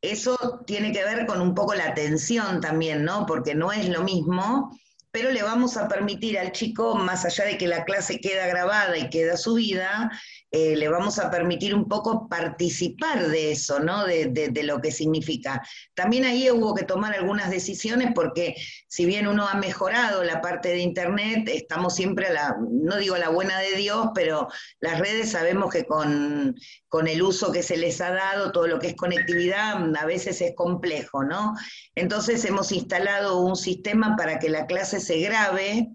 Eso 0.00 0.62
tiene 0.66 0.92
que 0.92 1.04
ver 1.04 1.26
con 1.26 1.40
un 1.40 1.54
poco 1.54 1.74
la 1.74 1.88
atención 1.88 2.60
también, 2.60 3.04
¿no? 3.04 3.26
Porque 3.26 3.54
no 3.54 3.72
es 3.72 3.88
lo 3.88 4.02
mismo 4.02 4.70
pero 5.16 5.30
le 5.30 5.42
vamos 5.42 5.78
a 5.78 5.88
permitir 5.88 6.38
al 6.38 6.52
chico, 6.52 6.94
más 6.94 7.24
allá 7.24 7.46
de 7.46 7.56
que 7.56 7.66
la 7.66 7.86
clase 7.86 8.20
queda 8.20 8.46
grabada 8.48 8.98
y 8.98 9.08
queda 9.08 9.38
subida, 9.38 10.10
eh, 10.58 10.74
le 10.74 10.88
vamos 10.88 11.18
a 11.18 11.30
permitir 11.30 11.74
un 11.74 11.86
poco 11.86 12.30
participar 12.30 13.28
de 13.28 13.52
eso, 13.52 13.78
¿no? 13.78 14.06
De, 14.06 14.50
lo 14.64 14.80
que 14.80 14.90
significa. 14.90 15.62
También 15.92 16.24
ahí 16.24 16.50
hubo 16.50 16.74
que 16.74 16.84
tomar 16.84 17.12
algunas 17.12 17.50
decisiones 17.50 18.12
porque 18.14 18.54
si 18.88 19.04
bien 19.04 19.28
uno 19.28 19.46
ha 19.46 19.56
mejorado 19.56 20.24
la 20.24 20.40
parte 20.40 20.70
de 20.70 20.78
Internet, 20.78 21.46
estamos 21.52 21.94
siempre 21.94 22.28
a 22.28 22.32
la, 22.32 22.56
no 22.70 22.96
digo 22.96 23.18
la 23.18 23.28
buena 23.28 23.58
de 23.58 23.76
Dios, 23.76 24.08
pero 24.14 24.48
las 24.80 24.98
redes 24.98 25.32
sabemos 25.32 25.70
que 25.70 25.84
con, 25.84 26.56
con 26.88 27.06
el 27.06 27.20
uso 27.20 27.52
que 27.52 27.62
se 27.62 27.76
les 27.76 28.00
ha 28.00 28.12
dado, 28.12 28.50
todo 28.50 28.66
lo 28.66 28.78
que 28.78 28.86
es 28.86 28.96
conectividad, 28.96 29.76
a 29.94 30.06
veces 30.06 30.40
es 30.40 30.54
complejo, 30.54 31.22
¿no? 31.22 31.54
Entonces 31.94 32.42
hemos 32.46 32.72
instalado 32.72 33.42
un 33.42 33.56
sistema 33.56 34.16
para 34.16 34.38
que 34.38 34.48
la 34.48 34.64
clase 34.64 35.00
se 35.00 35.18
grabe 35.18 35.90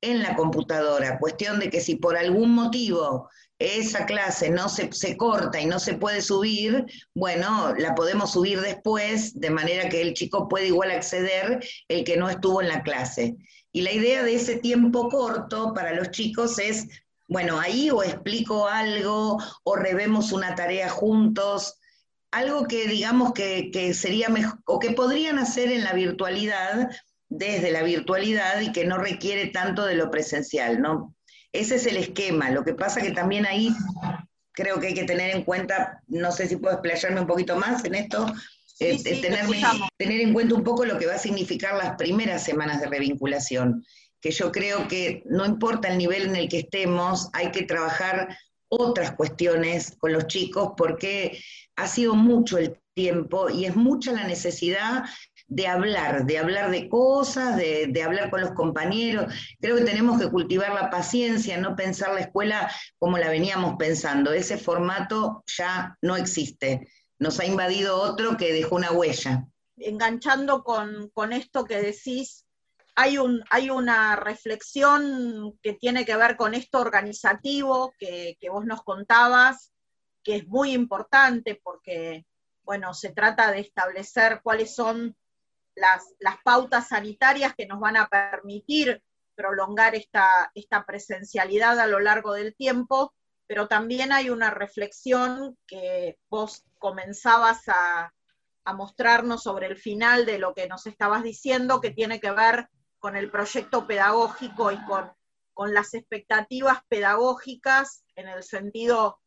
en 0.00 0.22
la 0.22 0.36
computadora. 0.36 1.18
Cuestión 1.18 1.58
de 1.58 1.68
que 1.68 1.80
si 1.80 1.96
por 1.96 2.16
algún 2.16 2.54
motivo 2.54 3.28
esa 3.58 4.04
clase 4.04 4.50
no 4.50 4.68
se, 4.68 4.92
se, 4.92 5.16
corta 5.16 5.60
y 5.60 5.66
no 5.66 5.78
se 5.78 5.94
puede 5.94 6.20
subir, 6.20 6.84
bueno, 7.14 7.74
la 7.76 7.94
podemos 7.94 8.32
subir 8.32 8.60
después, 8.60 9.38
de 9.40 9.50
manera 9.50 9.88
que 9.88 10.02
el 10.02 10.14
chico 10.14 10.48
puede 10.48 10.66
igual 10.66 10.90
acceder 10.90 11.64
el 11.88 12.04
que 12.04 12.16
no 12.16 12.28
estuvo 12.28 12.60
en 12.60 12.68
la 12.68 12.82
clase. 12.82 13.36
Y 13.72 13.82
la 13.82 13.92
idea 13.92 14.22
de 14.22 14.34
ese 14.34 14.56
tiempo 14.56 15.08
corto 15.08 15.72
para 15.74 15.94
los 15.94 16.10
chicos 16.10 16.58
es, 16.58 16.86
bueno, 17.28 17.58
ahí 17.58 17.90
o 17.90 18.02
explico 18.02 18.68
algo 18.68 19.38
o 19.64 19.76
revemos 19.76 20.32
una 20.32 20.54
tarea 20.54 20.88
juntos, 20.88 21.78
algo 22.30 22.66
que 22.66 22.86
digamos 22.86 23.32
que, 23.32 23.70
que 23.72 23.94
sería 23.94 24.28
mejor, 24.28 24.58
o 24.66 24.78
que 24.78 24.90
podrían 24.90 25.38
hacer 25.38 25.72
en 25.72 25.84
la 25.84 25.94
virtualidad, 25.94 26.90
desde 27.28 27.70
la 27.70 27.82
virtualidad 27.82 28.60
y 28.60 28.72
que 28.72 28.84
no 28.84 28.98
requiere 28.98 29.46
tanto 29.46 29.84
de 29.84 29.94
lo 29.94 30.10
presencial, 30.10 30.80
¿no? 30.80 31.15
Ese 31.60 31.76
es 31.76 31.86
el 31.86 31.96
esquema. 31.96 32.50
Lo 32.50 32.64
que 32.64 32.74
pasa 32.74 33.00
que 33.00 33.12
también 33.12 33.46
ahí 33.46 33.70
creo 34.52 34.80
que 34.80 34.88
hay 34.88 34.94
que 34.94 35.04
tener 35.04 35.34
en 35.34 35.42
cuenta, 35.42 36.02
no 36.08 36.32
sé 36.32 36.48
si 36.48 36.56
puedo 36.56 36.74
explayarme 36.74 37.20
un 37.20 37.26
poquito 37.26 37.56
más 37.56 37.84
en 37.84 37.94
esto, 37.94 38.26
eh, 38.80 39.02
tener, 39.02 39.46
tener 39.96 40.20
en 40.20 40.32
cuenta 40.32 40.54
un 40.54 40.64
poco 40.64 40.84
lo 40.84 40.98
que 40.98 41.06
va 41.06 41.14
a 41.14 41.18
significar 41.18 41.76
las 41.76 41.96
primeras 41.96 42.42
semanas 42.42 42.80
de 42.80 42.88
revinculación, 42.88 43.84
que 44.20 44.30
yo 44.30 44.52
creo 44.52 44.88
que 44.88 45.22
no 45.26 45.44
importa 45.44 45.88
el 45.88 45.98
nivel 45.98 46.22
en 46.26 46.36
el 46.36 46.48
que 46.48 46.60
estemos, 46.60 47.28
hay 47.32 47.50
que 47.52 47.62
trabajar 47.62 48.36
otras 48.68 49.12
cuestiones 49.12 49.96
con 49.98 50.12
los 50.12 50.26
chicos 50.26 50.72
porque 50.76 51.38
ha 51.76 51.86
sido 51.86 52.14
mucho 52.14 52.58
el 52.58 52.78
tiempo 52.94 53.48
y 53.50 53.66
es 53.66 53.76
mucha 53.76 54.12
la 54.12 54.26
necesidad 54.26 55.04
de 55.48 55.68
hablar, 55.68 56.26
de 56.26 56.38
hablar 56.38 56.70
de 56.70 56.88
cosas, 56.88 57.56
de, 57.56 58.02
hablar 58.02 58.30
con 58.30 58.40
los 58.40 58.52
compañeros. 58.52 59.32
Creo 59.60 59.76
que 59.76 59.84
tenemos 59.84 60.20
que 60.20 60.30
cultivar 60.30 60.74
la 60.74 60.90
paciencia, 60.90 61.58
no 61.58 61.76
pensar 61.76 62.14
la 62.14 62.20
escuela 62.20 62.70
como 62.98 63.18
la 63.18 63.28
veníamos 63.28 63.76
pensando. 63.78 64.32
Ese 64.32 64.58
formato 64.58 65.44
ya 65.56 65.96
no 66.02 66.16
existe. 66.16 66.88
Nos 67.18 67.38
ha 67.40 67.46
invadido 67.46 67.96
otro 68.00 68.36
que 68.36 68.52
dejó 68.52 68.76
una 68.76 68.92
huella. 68.92 69.46
Enganchando 69.76 70.64
con, 70.64 71.32
esto 71.32 71.64
que 71.64 71.80
decís, 71.80 72.44
hay, 72.96 73.18
un, 73.18 73.44
hay, 73.50 73.70
una 73.70 74.16
reflexión 74.16 75.56
que 75.62 75.74
tiene 75.74 76.04
que 76.04 76.16
ver 76.16 76.36
con 76.36 76.54
esto 76.54 76.80
organizativo 76.80 77.94
que, 77.98 78.36
que, 78.40 78.48
vos 78.48 78.64
nos 78.64 78.82
contabas, 78.82 79.72
que 80.24 80.36
es 80.36 80.48
muy 80.48 80.72
importante 80.72 81.60
porque, 81.62 82.24
bueno, 82.62 82.94
se 82.94 83.10
trata 83.10 83.52
de 83.52 83.60
establecer 83.60 84.40
cuáles 84.42 84.74
son 84.74 85.14
las, 85.76 86.04
pautas 86.42 86.88
sanitarias 86.88 87.54
que 87.54 87.66
nos 87.66 87.78
van 87.78 87.96
a 87.96 88.08
permitir 88.08 89.02
prolongar 89.34 89.94
esta, 89.94 90.50
presencialidad 90.86 91.78
a 91.78 91.86
lo 91.86 92.00
largo 92.00 92.32
del 92.32 92.56
tiempo, 92.56 93.14
pero 93.46 93.68
también 93.68 94.12
hay 94.12 94.30
una 94.30 94.50
reflexión 94.50 95.56
que 95.66 96.18
vos 96.28 96.64
comenzabas 96.78 97.62
a, 97.68 98.12
mostrarnos 98.74 99.44
sobre 99.44 99.68
el 99.68 99.76
final 99.76 100.26
de 100.26 100.40
lo 100.40 100.52
que 100.52 100.66
nos 100.66 100.88
estabas 100.88 101.22
diciendo, 101.22 101.80
que 101.80 101.92
tiene 101.92 102.18
que 102.18 102.32
ver 102.32 102.68
con 102.98 103.14
el 103.14 103.30
proyecto 103.30 103.86
pedagógico 103.86 104.72
y 104.72 104.84
con, 104.86 105.12
con 105.54 105.72
las 105.72 105.94
expectativas 105.94 106.80
pedagógicas 106.88 108.02
en 108.16 108.26
el 108.26 108.42
sentido 108.42 109.20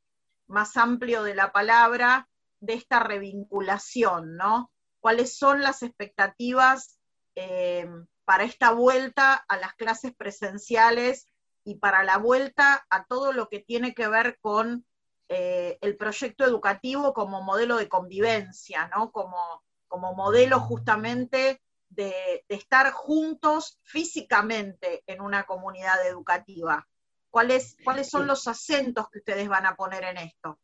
más 0.47 0.75
amplio 0.75 1.23
de 1.23 1.35
la 1.35 1.53
palabra 1.53 2.27
de 2.59 2.73
esta 2.73 2.99
revinculación, 2.99 4.35
¿no? 4.35 4.73
Cuáles 4.99 5.37
son 5.37 5.61
las 5.61 5.83
expectativas 5.83 6.99
eh, 7.35 7.87
para 8.25 8.43
esta 8.43 8.71
vuelta 8.71 9.33
a 9.33 9.57
las 9.57 9.73
clases 9.73 10.13
presenciales 10.15 11.27
y 11.63 11.75
para 11.75 12.03
la 12.03 12.17
vuelta 12.17 12.85
a 12.89 13.05
todo 13.05 13.33
lo 13.33 13.49
que 13.49 13.59
tiene 13.59 13.93
que 13.93 14.07
ver 14.07 14.37
con 14.41 14.85
eh, 15.29 15.77
el 15.81 15.95
proyecto 15.95 16.43
educativo 16.43 17.13
como 17.13 17.41
modelo 17.41 17.77
de 17.77 17.87
convivencia, 17.87 18.89
¿no? 18.95 19.11
como, 19.11 19.63
como 19.87 20.15
modelo 20.15 20.59
justamente 20.59 21.61
de, 21.89 22.43
de, 22.47 22.55
estar 22.55 22.91
juntos 22.91 23.79
físicamente 23.83 25.03
en 25.07 25.21
una 25.21 25.43
comunidad 25.43 26.05
educativa. 26.07 26.87
¿Cuáles, 27.29 27.77
¿Cuáles 27.83 28.09
son 28.09 28.25
los 28.25 28.47
acentos 28.47 29.09
que 29.09 29.19
ustedes 29.19 29.47
van 29.47 29.67
a 29.67 29.75
poner 29.75 30.03
en 30.03 30.17
esto? 30.17 30.59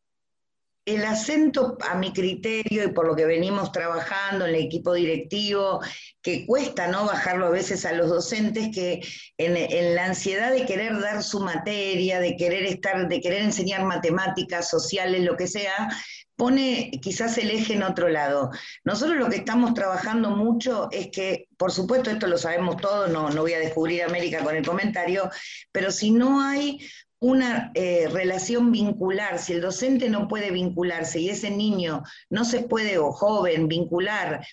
El 0.85 1.03
acento, 1.03 1.77
a 1.81 1.95
mi 1.95 2.13
criterio 2.13 2.83
y 2.83 2.91
por 2.91 3.07
lo 3.07 3.15
que 3.15 3.25
venimos 3.25 3.71
trabajando 3.71 4.45
en 4.45 4.53
el 4.53 4.61
equipo 4.61 4.93
directivo, 4.93 5.81
que 6.21 6.45
cuesta 6.45 6.87
no 6.87 7.05
bajarlo 7.05 7.47
a 7.47 7.49
veces 7.49 7.85
a 7.85 7.93
los 7.93 8.09
docentes, 8.09 8.69
que 8.73 9.01
en, 9.37 9.95
la 9.95 10.05
ansiedad 10.05 10.51
de 10.51 10.65
querer 10.65 10.99
dar 10.99 11.23
su 11.23 11.39
materia, 11.39 12.19
de 12.19 12.37
querer 12.37 12.65
estar, 12.65 13.07
de 13.07 13.19
querer 13.19 13.41
enseñar 13.41 13.83
matemáticas, 13.83 14.69
sociales, 14.69 15.23
lo 15.23 15.35
que 15.35 15.47
sea, 15.47 15.89
pone 16.35 16.91
quizás 17.01 17.37
el 17.37 17.49
eje 17.49 17.73
en 17.73 17.83
otro 17.83 18.09
lado. 18.09 18.51
Nosotros 18.83 19.17
lo 19.17 19.29
que 19.29 19.37
estamos 19.37 19.73
trabajando 19.73 20.31
mucho 20.31 20.89
es 20.91 21.07
que, 21.07 21.47
por 21.57 21.71
supuesto, 21.71 22.09
esto 22.09 22.27
lo 22.27 22.37
sabemos 22.37 22.77
todos, 22.77 23.09
no, 23.09 23.29
no 23.29 23.41
voy 23.41 23.53
a 23.53 23.59
descubrir 23.59 24.03
América 24.03 24.43
con 24.43 24.55
el 24.55 24.65
comentario, 24.65 25.29
pero 25.71 25.91
si 25.91 26.11
no 26.11 26.41
hay 26.41 26.79
una 27.19 27.71
eh, 27.73 28.07
relación 28.11 28.71
vincular, 28.71 29.39
si 29.39 29.53
el 29.53 29.61
docente 29.61 30.09
no 30.09 30.27
puede 30.27 30.51
vincularse 30.51 31.19
y 31.19 31.29
ese 31.29 31.49
niño 31.49 32.03
no 32.29 32.45
se 32.45 32.61
puede 32.61 32.97
o 32.97 33.11
joven 33.11 33.67
vincular 33.67 34.45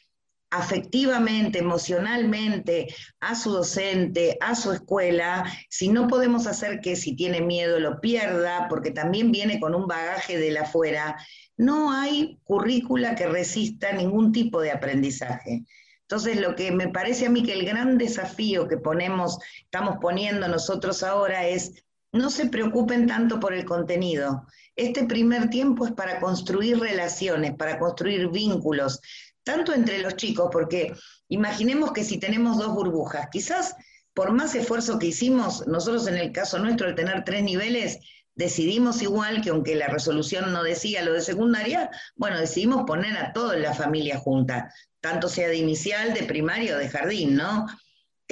afectivamente, 0.52 1.60
emocionalmente 1.60 2.94
a 3.20 3.34
su 3.34 3.52
docente, 3.52 4.36
a 4.40 4.54
su 4.54 4.72
escuela, 4.72 5.50
si 5.70 5.88
no 5.88 6.08
podemos 6.08 6.46
hacer 6.46 6.80
que 6.80 6.94
si 6.94 7.16
tiene 7.16 7.40
miedo 7.40 7.80
lo 7.80 8.00
pierda, 8.02 8.66
porque 8.68 8.90
también 8.90 9.32
viene 9.32 9.58
con 9.58 9.74
un 9.74 9.86
bagaje 9.86 10.36
de 10.38 10.50
la 10.50 10.62
afuera, 10.62 11.16
no 11.56 11.90
hay 11.90 12.38
currícula 12.44 13.14
que 13.14 13.26
resista 13.26 13.92
ningún 13.92 14.30
tipo 14.30 14.60
de 14.60 14.72
aprendizaje. 14.72 15.64
Entonces, 16.02 16.38
lo 16.38 16.54
que 16.54 16.70
me 16.70 16.88
parece 16.88 17.24
a 17.24 17.30
mí 17.30 17.42
que 17.42 17.54
el 17.54 17.64
gran 17.64 17.96
desafío 17.96 18.68
que 18.68 18.76
ponemos, 18.76 19.38
estamos 19.62 19.96
poniendo 20.02 20.46
nosotros 20.48 21.02
ahora 21.02 21.48
es 21.48 21.82
no 22.12 22.30
se 22.30 22.46
preocupen 22.46 23.06
tanto 23.06 23.40
por 23.40 23.54
el 23.54 23.64
contenido. 23.64 24.46
Este 24.76 25.04
primer 25.04 25.48
tiempo 25.48 25.86
es 25.86 25.92
para 25.92 26.20
construir 26.20 26.78
relaciones, 26.78 27.54
para 27.56 27.78
construir 27.78 28.28
vínculos, 28.28 29.00
tanto 29.42 29.72
entre 29.72 29.98
los 29.98 30.16
chicos, 30.16 30.48
porque 30.52 30.94
imaginemos 31.28 31.92
que 31.92 32.04
si 32.04 32.18
tenemos 32.18 32.58
dos 32.58 32.74
burbujas, 32.74 33.28
quizás 33.30 33.74
por 34.14 34.32
más 34.32 34.54
esfuerzo 34.54 34.98
que 34.98 35.06
hicimos, 35.06 35.66
nosotros 35.66 36.06
en 36.06 36.18
el 36.18 36.32
caso 36.32 36.58
nuestro, 36.58 36.86
al 36.86 36.94
tener 36.94 37.24
tres 37.24 37.42
niveles, 37.42 37.98
decidimos 38.34 39.02
igual 39.02 39.42
que 39.42 39.50
aunque 39.50 39.74
la 39.74 39.88
resolución 39.88 40.52
no 40.52 40.62
decía 40.62 41.02
lo 41.02 41.12
de 41.12 41.22
secundaria, 41.22 41.90
bueno, 42.16 42.38
decidimos 42.38 42.84
poner 42.86 43.16
a 43.16 43.32
toda 43.32 43.56
la 43.56 43.74
familia 43.74 44.18
junta, 44.18 44.72
tanto 45.00 45.28
sea 45.28 45.48
de 45.48 45.56
inicial, 45.56 46.14
de 46.14 46.24
primario 46.24 46.76
o 46.76 46.78
de 46.78 46.88
jardín, 46.88 47.36
¿no? 47.36 47.66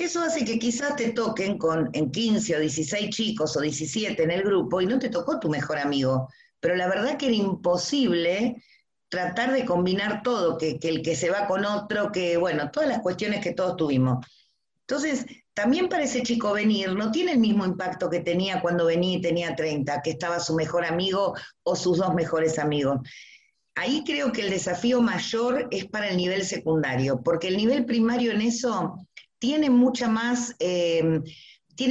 Eso 0.01 0.23
hace 0.23 0.47
que 0.47 0.59
quizás 0.59 0.97
te 0.97 1.11
toquen 1.11 1.59
con 1.59 1.91
en 1.93 2.11
15 2.11 2.57
o 2.57 2.61
16 2.61 3.11
chicos 3.11 3.55
o 3.55 3.61
17 3.61 4.23
en 4.23 4.31
el 4.31 4.43
grupo 4.43 4.81
y 4.81 4.87
no 4.87 4.99
te 4.99 5.11
tocó 5.11 5.39
tu 5.39 5.51
mejor 5.51 5.77
amigo. 5.77 6.31
Pero 6.59 6.75
la 6.75 6.89
verdad 6.89 7.19
que 7.19 7.27
era 7.27 7.35
imposible 7.35 8.57
tratar 9.11 9.53
de 9.53 9.67
combinar 9.67 10.23
todo, 10.23 10.57
que, 10.57 10.79
el 10.81 11.03
que 11.03 11.15
se 11.15 11.29
va 11.29 11.47
con 11.47 11.67
otro, 11.67 12.11
que 12.13 12.39
bueno, 12.39 12.71
todas 12.71 12.89
las 12.89 13.01
cuestiones 13.01 13.43
que 13.43 13.53
todos 13.53 13.77
tuvimos. 13.77 14.27
Entonces, 14.89 15.27
también 15.53 15.91
para 15.91 16.05
ese 16.05 16.23
chico 16.23 16.55
venir 16.55 16.95
no 16.95 17.13
tiene 17.13 17.33
el 17.33 17.39
mismo 17.39 17.67
impacto 17.67 18.09
que 18.09 18.21
tenía 18.21 18.63
cuando 18.63 18.87
venía 18.87 19.19
y 19.19 19.21
tenía 19.21 19.55
30, 19.55 20.01
que 20.01 20.13
estaba 20.13 20.41
su 20.41 20.55
mejor 20.55 20.87
amigo 20.87 21.35
o 21.63 21.77
sus 21.77 21.99
dos 21.99 22.15
mejores 22.15 22.59
amigos. 22.59 23.01
Ahí 23.75 24.03
creo 24.07 24.33
que 24.33 24.41
el 24.41 24.51
desafío 24.51 25.03
mayor 25.03 25.69
es 25.71 25.85
para 25.85 26.09
el 26.09 26.17
nivel 26.17 26.47
secundario, 26.47 27.21
porque 27.23 27.49
el 27.49 27.59
nivel 27.59 27.85
primario 27.85 28.33
en 28.33 28.41
eso 28.41 28.97
tienen 29.41 29.73
mucha 29.73 30.09
más, 30.09 30.55
eh, 30.61 31.23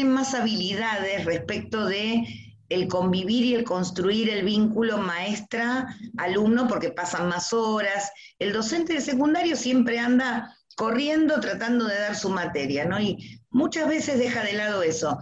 más 0.06 0.34
habilidades 0.34 1.26
respecto 1.26 1.86
de 1.86 2.26
el 2.70 2.88
convivir 2.88 3.46
y 3.46 3.56
el 3.56 3.64
construir 3.64 4.30
el 4.30 4.46
vínculo 4.46 5.00
maestra-alumno 5.00 6.68
porque 6.68 6.92
pasan 6.92 7.28
más 7.28 7.52
horas. 7.52 8.12
El 8.38 8.54
docente 8.54 8.94
de 8.94 9.02
secundario 9.02 9.56
siempre 9.56 9.98
anda 10.00 10.56
corriendo 10.76 11.40
tratando 11.40 11.86
de 11.86 12.00
dar 12.00 12.16
su 12.16 12.30
materia, 12.30 12.86
¿no? 12.86 13.02
Y 13.02 13.42
muchas 13.50 13.88
veces 13.88 14.20
deja 14.20 14.44
de 14.44 14.54
lado 14.54 14.84
eso. 14.84 15.20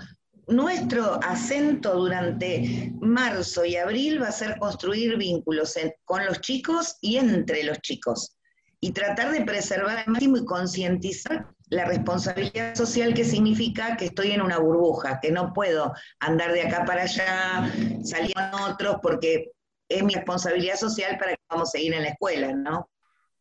Nuestro 0.48 1.20
acento 1.24 1.96
durante 1.96 2.94
marzo 3.00 3.66
y 3.66 3.78
abril 3.78 4.22
va 4.22 4.28
a 4.28 4.34
ser 4.34 4.58
construir 4.60 5.18
vínculos 5.18 5.76
con 6.04 6.26
los 6.26 6.42
chicos 6.42 6.98
y 7.02 7.18
entre 7.18 7.64
los 7.64 7.80
chicos 7.80 8.38
y 8.80 8.92
tratar 8.92 9.32
de 9.32 9.46
preservar 9.46 10.00
al 10.00 10.08
máximo 10.08 10.38
y 10.38 10.46
concientizar 10.46 11.48
la 11.70 11.86
responsabilidad 11.86 12.76
social 12.76 13.14
que 13.14 13.26
significa 13.26 13.98
que 13.98 14.06
estoy 14.06 14.32
en 14.32 14.42
una 14.42 14.58
burbuja, 14.58 15.20
que 15.20 15.32
no 15.32 15.54
puedo 15.54 15.94
andar 16.20 16.54
de 16.54 16.64
acá 16.64 16.86
para 16.86 17.04
allá, 17.04 17.72
salir 18.04 18.34
con 18.34 18.62
otros, 18.62 18.98
porque 19.02 19.52
es 19.90 20.04
mi 20.04 20.14
responsabilidad 20.14 20.76
social 20.78 21.18
para 21.18 21.32
que 21.32 21.42
vamos 21.50 21.70
a 21.70 21.72
seguir 21.72 21.94
en 21.94 22.04
la 22.04 22.10
escuela, 22.10 22.54
¿no? 22.54 22.90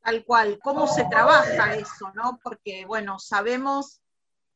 Tal 0.02 0.24
cual, 0.24 0.58
¿cómo 0.62 0.86
se 0.86 1.04
trabaja 1.04 1.74
eso, 1.74 2.12
no? 2.14 2.38
Porque, 2.42 2.84
bueno, 2.86 3.18
sabemos 3.18 4.00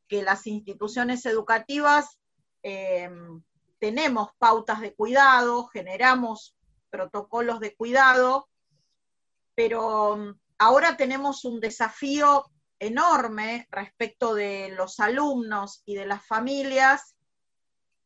que 0.07 0.23
las 0.23 0.47
instituciones 0.47 1.25
educativas 1.25 2.19
em, 2.63 3.41
tenemos 3.79 4.29
pautas 4.37 4.81
de 4.81 4.93
cuidado, 4.93 5.67
generamos 5.67 6.55
protocolos 6.89 7.59
de 7.61 7.75
cuidado, 7.75 8.47
pero 9.55 10.15
em, 10.15 10.35
ahora 10.57 10.97
tenemos 10.97 11.45
un 11.45 11.59
desafío 11.61 12.50
enorme 12.81 13.67
respecto 13.69 14.33
de 14.33 14.73
los 14.75 14.99
alumnos 14.99 15.83
y 15.85 15.93
de 15.93 16.07
las 16.07 16.25
familias, 16.25 17.15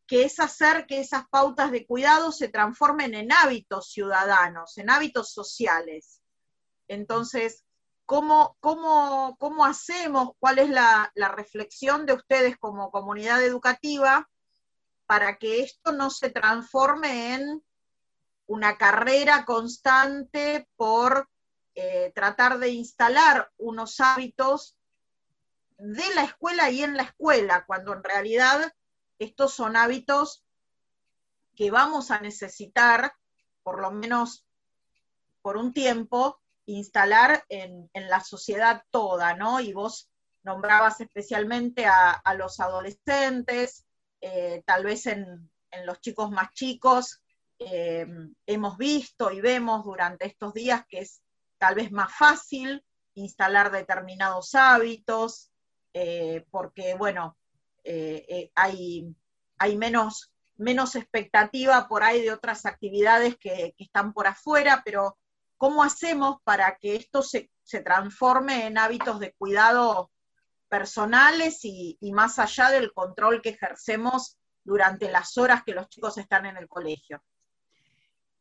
que 0.05 0.25
es 0.25 0.39
hacer 0.39 0.85
que 0.85 0.99
esas 0.99 1.27
pautas 1.29 1.71
de 1.71 1.87
cuidado 1.87 2.31
se 2.31 2.49
transformen 2.49 3.15
en 3.15 3.31
hábitos 3.31 3.89
ciudadanos, 3.89 4.77
en 4.77 4.89
hábitos 4.89 5.31
sociales. 5.31 6.21
Entonces, 6.89 7.63
¿cómo, 8.05 8.57
cómo, 8.59 9.65
hacemos? 9.65 10.31
¿Cuál 10.39 10.59
es 10.59 10.69
la, 10.69 11.09
la 11.15 11.29
reflexión 11.29 12.05
de 12.05 12.13
ustedes 12.13 12.57
como 12.57 12.91
comunidad 12.91 13.41
educativa 13.43 14.29
para 15.07 15.37
que 15.37 15.61
esto 15.61 15.93
no 15.93 16.09
se 16.09 16.29
transforme 16.29 17.33
en 17.33 17.63
una 18.47 18.77
carrera 18.77 19.45
constante 19.45 20.67
por 20.75 21.29
eh, 21.75 22.13
tratar 22.15 22.57
de 22.59 22.69
instalar 22.69 23.51
unos 23.57 23.99
hábitos 23.99 24.77
de 25.77 26.15
la 26.15 26.23
escuela 26.23 26.71
y 26.71 26.83
en 26.83 26.95
la 26.95 27.03
escuela, 27.03 27.65
cuando 27.65 27.91
en 27.91 28.01
realidad 28.01 28.73
estos 29.19 29.53
son 29.53 29.75
hábitos 29.75 30.45
que 31.53 31.71
vamos 31.71 32.11
a 32.11 32.21
necesitar, 32.21 33.13
por 33.61 33.81
lo 33.81 33.91
menos 33.91 34.45
por 35.41 35.57
un 35.57 35.73
tiempo, 35.73 36.39
instalar 36.65 37.43
en, 37.49 37.89
la 37.93 38.21
sociedad 38.21 38.83
toda, 38.89 39.35
¿no? 39.35 39.59
Y 39.59 39.73
vos 39.73 40.09
nombrabas 40.43 41.01
especialmente 41.01 41.85
a, 41.85 42.21
los 42.37 42.59
adolescentes, 42.61 43.85
eh, 44.21 44.63
tal 44.65 44.85
vez 44.85 45.07
en, 45.07 45.51
los 45.83 45.99
chicos 45.99 46.31
más 46.31 46.53
chicos, 46.53 47.21
eh, 47.59 48.07
hemos 48.45 48.77
visto 48.77 49.29
y 49.31 49.41
vemos 49.41 49.83
durante 49.83 50.25
estos 50.25 50.53
días 50.53 50.85
que 50.87 50.99
es 50.99 51.21
tal 51.65 51.73
vez 51.73 51.91
más 51.91 52.15
fácil 52.15 52.85
instalar 53.15 53.71
determinados 53.71 54.53
hábitos, 54.53 55.49
eh, 55.93 56.45
porque, 56.51 56.93
bueno, 56.93 57.39
eh, 57.83 58.23
eh, 58.29 58.51
hay, 58.53 59.07
hay 59.57 59.75
menos, 59.75 60.31
menos 60.57 60.95
expectativa 60.95 61.87
por 61.87 62.03
ahí 62.03 62.21
de 62.21 62.31
otras 62.31 62.67
actividades 62.67 63.35
que, 63.37 63.73
están 63.79 64.13
por 64.13 64.27
afuera, 64.27 64.83
pero 64.85 65.17
¿cómo 65.57 65.81
hacemos 65.81 66.37
para 66.43 66.77
que 66.77 66.97
esto 66.97 67.23
se, 67.23 67.49
transforme 67.83 68.67
en 68.67 68.77
hábitos 68.77 69.19
de 69.19 69.33
cuidado 69.33 70.11
personales 70.69 71.61
y 71.63 71.97
más 72.13 72.37
allá 72.37 72.69
del 72.69 72.93
control 72.93 73.41
que 73.41 73.49
ejercemos 73.49 74.37
durante 74.63 75.11
las 75.11 75.35
horas 75.39 75.63
que 75.63 75.73
los 75.73 75.89
chicos 75.89 76.19
están 76.19 76.45
en 76.45 76.57
el 76.57 76.67
colegio? 76.67 77.23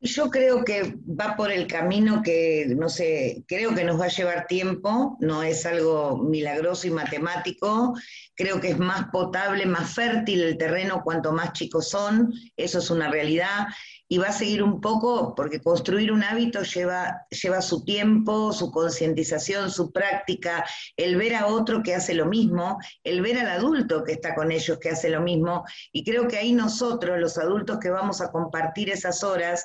Yo 0.07 0.31
creo 0.31 0.67
que 0.67 0.99
va 1.07 1.35
por 1.35 1.51
el 1.51 1.67
camino 1.67 2.21
que, 2.23 2.67
no 2.77 2.91
sé, 2.91 3.43
creo 3.49 3.75
que 3.75 3.85
nos 3.85 3.99
va 3.99 4.05
a 4.05 4.09
llevar 4.09 4.47
tiempo, 4.47 5.17
no 5.21 5.43
es 5.43 5.65
algo 5.65 6.19
milagroso 6.19 6.87
y 6.87 6.91
matemático, 6.91 7.95
creo 8.35 8.61
que 8.61 8.69
es 8.69 8.79
más 8.79 9.07
potable, 9.11 9.65
más 9.65 9.95
fértil 9.95 10.43
el 10.43 10.59
terreno 10.59 11.01
cuanto 11.03 11.33
más 11.33 11.55
chicos 11.55 11.89
son, 11.89 12.35
eso 12.55 12.81
es 12.81 12.91
una 12.91 13.11
realidad, 13.11 13.69
y 14.07 14.19
va 14.19 14.27
a 14.29 14.33
seguir 14.33 14.63
un 14.63 14.83
poco, 14.83 15.35
porque 15.35 15.63
construir 15.63 16.13
un 16.13 16.23
hábito 16.23 16.63
lleva, 16.63 17.27
lleva 17.31 17.63
su 17.63 17.83
tiempo, 17.83 18.53
su 18.53 18.71
concientización, 18.71 19.71
su 19.71 19.91
práctica, 19.91 20.67
el 20.99 21.17
ver 21.17 21.35
a 21.35 21.47
otro 21.47 21.83
que 21.83 21.95
hace 21.95 22.13
lo 22.13 22.27
mismo, 22.27 22.79
el 23.05 23.23
ver 23.23 23.39
al 23.39 23.49
adulto 23.49 24.05
que 24.05 24.13
está 24.13 24.35
con 24.35 24.53
ellos 24.53 24.79
que 24.79 24.91
hace 24.91 25.09
lo 25.09 25.23
mismo, 25.23 25.65
y 25.93 26.05
creo 26.05 26.29
que 26.29 26.37
ahí 26.37 26.53
nosotros, 26.53 27.19
los 27.19 27.39
adultos 27.39 27.79
que 27.79 27.89
vamos 27.89 28.21
a 28.21 28.31
compartir 28.31 28.91
esas 28.91 29.25
horas, 29.25 29.65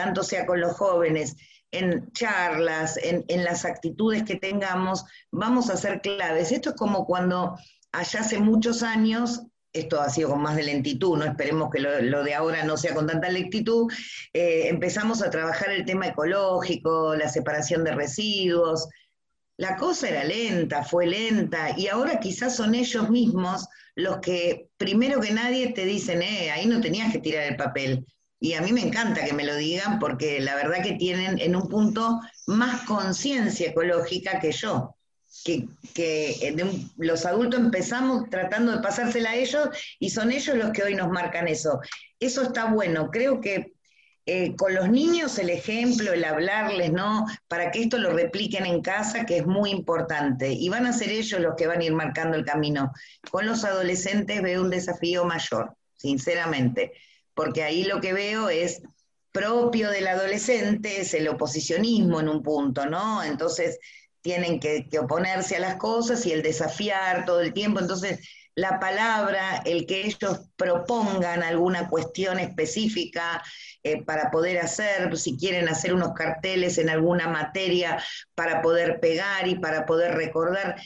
tanto 0.00 0.22
sea 0.22 0.46
con 0.46 0.60
los 0.60 0.78
jóvenes, 0.78 1.36
en 1.72 2.10
charlas, 2.12 2.98
en, 3.02 3.44
las 3.44 3.66
actitudes 3.66 4.22
que 4.22 4.36
tengamos, 4.36 5.04
vamos 5.30 5.68
a 5.68 5.76
ser 5.76 6.00
claves. 6.00 6.52
Esto 6.52 6.70
es 6.70 6.76
como 6.76 7.04
cuando 7.04 7.58
allá 7.92 8.20
hace 8.20 8.38
muchos 8.38 8.82
años, 8.82 9.42
esto 9.74 10.00
ha 10.00 10.08
sido 10.08 10.30
con 10.30 10.40
más 10.40 10.56
de 10.56 10.62
lentitud, 10.62 11.18
no 11.18 11.24
esperemos 11.24 11.68
que 11.70 11.80
lo, 11.80 12.24
de 12.24 12.34
ahora 12.34 12.64
no 12.64 12.78
sea 12.78 12.94
con 12.94 13.06
tanta 13.06 13.28
lentitud, 13.28 13.92
eh, 14.32 14.68
empezamos 14.68 15.22
a 15.22 15.28
trabajar 15.28 15.70
el 15.70 15.84
tema 15.84 16.06
ecológico, 16.08 17.14
la 17.14 17.28
separación 17.28 17.84
de 17.84 17.92
residuos. 17.92 18.88
La 19.58 19.76
cosa 19.76 20.08
era 20.08 20.24
lenta, 20.24 20.82
fue 20.82 21.06
lenta, 21.06 21.74
y 21.76 21.88
ahora 21.88 22.18
quizás 22.20 22.56
son 22.56 22.74
ellos 22.74 23.10
mismos 23.10 23.68
los 23.94 24.18
que 24.20 24.70
primero 24.78 25.20
que 25.20 25.32
nadie 25.32 25.72
te 25.74 25.84
dicen, 25.84 26.22
eh, 26.22 26.50
ahí 26.50 26.64
no 26.64 26.80
tenías 26.80 27.12
que 27.12 27.18
tirar 27.18 27.44
el 27.44 27.56
papel, 27.56 28.06
y 28.42 28.54
a 28.54 28.62
mí 28.62 28.72
me 28.72 28.80
encanta 28.80 29.24
que 29.24 29.34
me 29.34 29.44
lo 29.44 29.54
digan 29.54 29.98
porque 29.98 30.40
la 30.40 30.54
verdad 30.54 30.82
que 30.82 30.94
tienen 30.94 31.38
en 31.38 31.54
un 31.54 31.68
punto 31.68 32.20
más 32.46 32.82
conciencia 32.84 33.68
ecológica 33.68 34.40
que 34.40 34.50
yo. 34.50 34.96
Que, 35.44 35.68
que 35.94 36.56
los 36.96 37.24
adultos 37.24 37.60
empezamos 37.60 38.28
tratando 38.30 38.72
de 38.72 38.82
pasársela 38.82 39.30
a 39.30 39.36
ellos 39.36 39.68
y 39.98 40.10
son 40.10 40.32
ellos 40.32 40.56
los 40.56 40.70
que 40.70 40.82
hoy 40.82 40.94
nos 40.94 41.10
marcan 41.10 41.48
eso. 41.48 41.80
Eso 42.18 42.42
está 42.42 42.64
bueno. 42.64 43.10
Creo 43.10 43.40
que 43.40 43.74
eh, 44.26 44.56
con 44.56 44.74
los 44.74 44.88
niños 44.88 45.38
el 45.38 45.50
ejemplo, 45.50 46.12
el 46.12 46.24
hablarles, 46.24 46.92
¿no? 46.92 47.26
Para 47.46 47.70
que 47.70 47.82
esto 47.82 47.98
lo 47.98 48.10
repliquen 48.10 48.64
en 48.64 48.80
casa, 48.80 49.26
que 49.26 49.38
es 49.38 49.46
muy 49.46 49.70
importante. 49.70 50.50
Y 50.50 50.68
van 50.70 50.86
a 50.86 50.92
ser 50.94 51.10
ellos 51.10 51.40
los 51.40 51.56
que 51.56 51.66
van 51.66 51.80
a 51.80 51.84
ir 51.84 51.92
marcando 51.92 52.36
el 52.36 52.44
camino. 52.44 52.90
Con 53.30 53.46
los 53.46 53.64
adolescentes 53.64 54.42
veo 54.42 54.62
un 54.62 54.70
desafío 54.70 55.24
mayor, 55.26 55.74
sinceramente 55.96 56.92
porque 57.40 57.62
ahí 57.62 57.84
lo 57.84 58.02
que 58.02 58.12
veo 58.12 58.50
es 58.50 58.82
propio 59.32 59.88
del 59.88 60.08
adolescente, 60.08 61.00
es 61.00 61.14
el 61.14 61.26
oposicionismo 61.26 62.20
en 62.20 62.28
un 62.28 62.42
punto, 62.42 62.84
¿no? 62.84 63.22
Entonces 63.22 63.78
tienen 64.20 64.60
que, 64.60 64.86
oponerse 64.98 65.56
a 65.56 65.60
las 65.60 65.76
cosas 65.76 66.26
y 66.26 66.32
el 66.32 66.42
desafiar 66.42 67.24
todo 67.24 67.40
el 67.40 67.54
tiempo. 67.54 67.80
Entonces, 67.80 68.20
la 68.54 68.78
palabra, 68.78 69.62
el 69.64 69.86
que 69.86 70.04
ellos 70.04 70.50
propongan 70.54 71.42
alguna 71.42 71.88
cuestión 71.88 72.38
específica 72.38 73.42
eh, 73.84 74.04
para 74.04 74.30
poder 74.30 74.58
hacer, 74.58 75.16
si 75.16 75.38
quieren 75.38 75.66
hacer 75.70 75.94
unos 75.94 76.12
carteles 76.12 76.76
en 76.76 76.90
alguna 76.90 77.26
materia 77.26 78.04
para 78.34 78.60
poder 78.60 79.00
pegar 79.00 79.48
y 79.48 79.54
para 79.54 79.86
poder 79.86 80.14
recordar, 80.14 80.76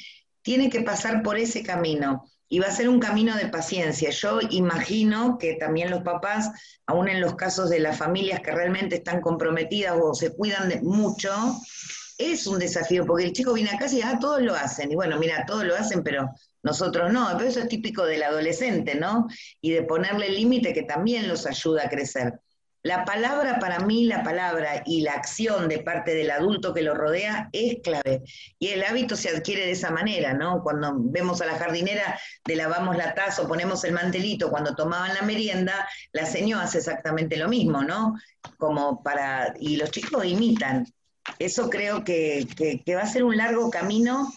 tiene 0.45 0.69
que 0.71 0.83
pasar 0.83 1.23
por 1.23 1.39
ese 1.39 1.63
camino 1.63 2.31
y 2.49 2.59
va 2.59 2.67
a 2.67 2.71
ser 2.71 2.89
un 2.89 3.01
camino 3.01 3.35
de 3.35 3.49
paciencia. 3.49 4.11
Yo 4.11 4.39
imagino 4.51 5.39
que 5.39 5.55
también 5.55 5.91
los 5.91 6.03
papás, 6.03 6.51
aún 6.87 7.09
en 7.09 7.21
los 7.21 7.35
casos 7.35 7.71
de 7.71 7.81
las 7.81 7.97
familias 7.97 8.41
que 8.41 8.53
realmente 8.53 8.97
están 8.97 9.21
comprometidas 9.23 9.99
o 10.01 10.15
se 10.15 10.35
cuidan 10.35 10.69
de 10.69 10.83
mucho, 10.83 11.33
es 12.19 12.47
un 12.47 12.59
desafío, 12.59 13.07
porque 13.07 13.25
el 13.25 13.33
chico 13.33 13.55
viene 13.55 13.71
a 13.71 13.79
casa 13.79 13.97
y 13.97 14.03
ah, 14.03 14.19
todos 14.21 14.43
lo 14.43 14.55
hacen. 14.55 14.93
Y 14.93 14.95
bueno, 14.95 15.19
mira, 15.19 15.45
todos 15.47 15.65
lo 15.65 15.75
hacen, 15.75 16.05
pero 16.05 16.31
nosotros 16.63 17.11
no. 17.11 17.29
Pero 17.37 17.49
eso 17.49 17.61
es 17.61 17.69
típico 17.69 18.05
del 18.05 18.23
adolescente, 18.23 18.95
¿no? 18.95 19.27
Y 19.63 19.73
de 19.73 19.83
ponerle 19.83 20.29
límite 20.29 20.75
que 20.75 20.83
también 20.83 21.27
los 21.27 21.47
ayuda 21.47 21.85
a 21.87 21.89
crecer. 21.89 22.39
La 22.85 23.07
palabra 23.07 23.59
para 23.61 23.79
mí, 23.79 24.05
la 24.05 24.23
palabra 24.23 24.83
y 24.85 25.01
la 25.01 25.15
acción 25.15 25.71
de 25.71 25.79
parte 25.79 26.15
del 26.15 26.31
adulto 26.31 26.75
que 26.75 26.83
lo 26.83 26.93
rodea 26.93 27.49
es 27.51 27.79
clave. 27.83 28.23
Y 28.59 28.69
el 28.69 28.85
hábito 28.85 29.17
se 29.17 29.31
adquiere 29.31 29.65
de 29.65 29.71
esa 29.71 29.91
manera, 29.91 30.35
¿no? 30.35 30.63
Cuando 30.63 30.93
vemos 30.95 31.41
a 31.41 31.47
la 31.47 31.59
jardinera, 31.59 32.21
lavamos 32.45 32.99
la 32.99 33.15
taza 33.15 33.41
o 33.41 33.49
ponemos 33.49 33.85
el 33.85 33.95
mantelito, 33.95 34.51
cuando 34.51 34.77
tomaban 34.77 35.15
la 35.15 35.23
merienda, 35.23 35.89
la 36.13 36.27
señora 36.27 36.65
hace 36.65 36.77
exactamente 36.77 37.39
lo 37.39 37.49
mismo, 37.49 37.83
¿no? 37.83 38.17
Como 38.59 39.03
para, 39.03 39.55
y 39.59 39.79
los 39.79 39.91
chicos 39.91 40.27
imitan. 40.27 40.87
Eso 41.39 41.71
creo 41.71 42.05
que, 42.05 42.47
que 42.85 42.95
va 42.95 43.01
a 43.01 43.07
ser 43.07 43.25
un 43.25 43.39
largo 43.39 43.71
camino 43.71 44.31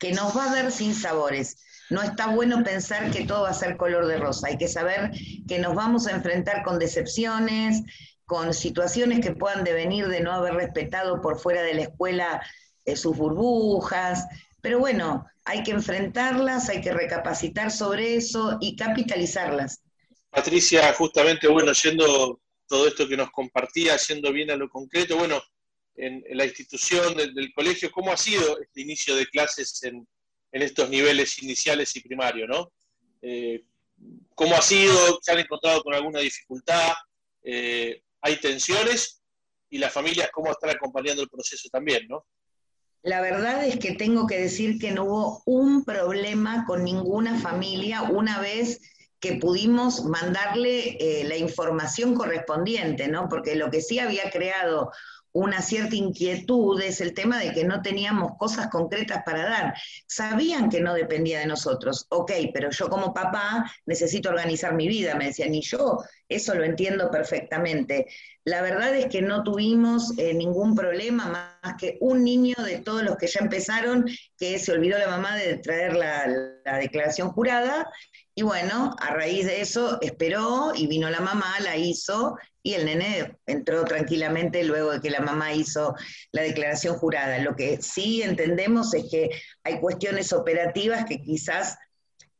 que 0.00 0.10
nos 0.10 0.36
va 0.36 0.50
a 0.50 0.54
dar 0.56 0.72
sin 0.72 0.96
sabores 0.96 1.58
no 1.90 2.02
está 2.02 2.28
bueno 2.28 2.62
pensar 2.62 3.10
que 3.10 3.24
todo 3.24 3.42
va 3.42 3.50
a 3.50 3.54
ser 3.54 3.76
color 3.76 4.06
de 4.06 4.18
rosa. 4.18 4.48
Hay 4.48 4.58
que 4.58 4.68
saber 4.68 5.10
que 5.46 5.58
nos 5.58 5.74
vamos 5.74 6.06
a 6.06 6.12
enfrentar 6.12 6.62
con 6.62 6.78
decepciones, 6.78 7.82
con 8.26 8.52
situaciones 8.52 9.20
que 9.20 9.32
puedan 9.32 9.64
devenir 9.64 10.08
de 10.08 10.20
no 10.20 10.32
haber 10.32 10.54
respetado 10.54 11.20
por 11.20 11.38
fuera 11.38 11.62
de 11.62 11.74
la 11.74 11.82
escuela 11.82 12.42
eh, 12.84 12.96
sus 12.96 13.16
burbujas. 13.16 14.26
Pero 14.60 14.78
bueno, 14.78 15.26
hay 15.44 15.62
que 15.62 15.70
enfrentarlas, 15.70 16.68
hay 16.68 16.82
que 16.82 16.92
recapacitar 16.92 17.70
sobre 17.70 18.16
eso 18.16 18.58
y 18.60 18.76
capitalizarlas. 18.76 19.82
Patricia, 20.30 20.92
justamente, 20.92 21.48
bueno, 21.48 21.72
yendo 21.72 22.40
todo 22.66 22.86
esto 22.86 23.08
que 23.08 23.16
nos 23.16 23.30
compartía, 23.30 23.96
yendo 23.96 24.30
bien 24.30 24.50
a 24.50 24.56
lo 24.56 24.68
concreto, 24.68 25.16
bueno, 25.16 25.40
en, 25.96 26.22
la 26.30 26.44
institución 26.44 27.16
del, 27.16 27.52
colegio, 27.54 27.90
¿cómo 27.90 28.12
ha 28.12 28.16
sido 28.16 28.60
este 28.60 28.82
inicio 28.82 29.16
de 29.16 29.26
clases 29.26 29.82
en, 29.84 30.06
estos 30.52 30.88
niveles 30.88 31.42
iniciales 31.42 31.94
y 31.96 32.00
primarios, 32.00 32.48
¿no? 32.48 32.72
Eh, 33.22 33.64
¿Cómo 34.34 34.54
ha 34.54 34.62
sido? 34.62 35.18
¿Se 35.22 35.32
han 35.32 35.40
encontrado 35.40 35.82
con 35.82 35.94
alguna 35.94 36.20
dificultad? 36.20 36.92
Eh, 37.42 38.02
¿Hay 38.20 38.36
tensiones? 38.36 39.22
Y 39.70 39.78
las 39.78 39.92
familias, 39.92 40.30
¿cómo 40.32 40.50
están 40.50 40.70
acompañando 40.70 41.22
el 41.22 41.28
proceso 41.28 41.68
también, 41.70 42.06
¿no? 42.08 42.24
La 43.02 43.20
verdad 43.20 43.64
es 43.64 43.78
que 43.78 43.92
tengo 43.92 44.26
que 44.26 44.38
decir 44.38 44.78
que 44.78 44.90
no 44.90 45.04
hubo 45.04 45.42
un 45.46 45.84
problema 45.84 46.64
con 46.66 46.84
ninguna 46.84 47.38
familia 47.38 48.02
una 48.02 48.40
vez 48.40 48.80
que 49.20 49.34
pudimos 49.34 50.04
mandarle 50.04 50.96
eh, 51.00 51.24
la 51.24 51.36
información 51.36 52.14
correspondiente, 52.14 53.08
¿no? 53.08 53.28
Porque 53.28 53.56
lo 53.56 53.70
que 53.70 53.80
sí 53.80 53.98
había 53.98 54.30
creado 54.30 54.90
una 55.38 55.62
cierta 55.62 55.94
inquietud 55.94 56.80
es 56.80 57.00
el 57.00 57.14
tema 57.14 57.38
de 57.38 57.52
que 57.52 57.64
no 57.64 57.80
teníamos 57.80 58.32
cosas 58.36 58.68
concretas 58.68 59.22
para 59.24 59.44
dar. 59.44 59.74
Sabían 60.06 60.68
que 60.68 60.80
no 60.80 60.94
dependía 60.94 61.40
de 61.40 61.46
nosotros, 61.46 62.06
ok, 62.08 62.32
pero 62.52 62.70
yo 62.70 62.88
como 62.88 63.14
papá 63.14 63.70
necesito 63.86 64.30
organizar 64.30 64.74
mi 64.74 64.88
vida, 64.88 65.14
me 65.14 65.26
decían, 65.26 65.54
y 65.54 65.62
yo 65.62 66.02
eso 66.28 66.54
lo 66.54 66.64
entiendo 66.64 67.10
perfectamente. 67.10 68.06
La 68.44 68.62
verdad 68.62 68.94
es 68.96 69.06
que 69.06 69.22
no 69.22 69.44
tuvimos 69.44 70.18
eh, 70.18 70.34
ningún 70.34 70.74
problema, 70.74 71.26
más 71.62 71.74
que 71.78 71.98
un 72.00 72.24
niño 72.24 72.56
de 72.64 72.78
todos 72.78 73.02
los 73.02 73.16
que 73.16 73.28
ya 73.28 73.40
empezaron, 73.40 74.06
que 74.36 74.58
se 74.58 74.72
olvidó 74.72 74.98
la 74.98 75.08
mamá 75.08 75.36
de 75.36 75.58
traer 75.58 75.94
la, 75.94 76.26
la 76.64 76.78
declaración 76.78 77.30
jurada, 77.30 77.86
y 78.34 78.42
bueno, 78.42 78.94
a 79.00 79.10
raíz 79.14 79.46
de 79.46 79.60
eso 79.60 79.98
esperó 80.00 80.72
y 80.72 80.86
vino 80.86 81.10
la 81.10 81.20
mamá, 81.20 81.58
la 81.60 81.76
hizo, 81.76 82.36
y 82.68 82.74
el 82.74 82.84
nene 82.84 83.38
entró 83.46 83.82
tranquilamente 83.84 84.62
luego 84.62 84.92
de 84.92 85.00
que 85.00 85.08
la 85.08 85.20
mamá 85.20 85.54
hizo 85.54 85.94
la 86.32 86.42
declaración 86.42 86.96
jurada. 86.96 87.38
Lo 87.38 87.56
que 87.56 87.80
sí 87.80 88.20
entendemos 88.20 88.92
es 88.92 89.06
que 89.10 89.30
hay 89.64 89.80
cuestiones 89.80 90.34
operativas 90.34 91.06
que 91.06 91.22
quizás 91.22 91.78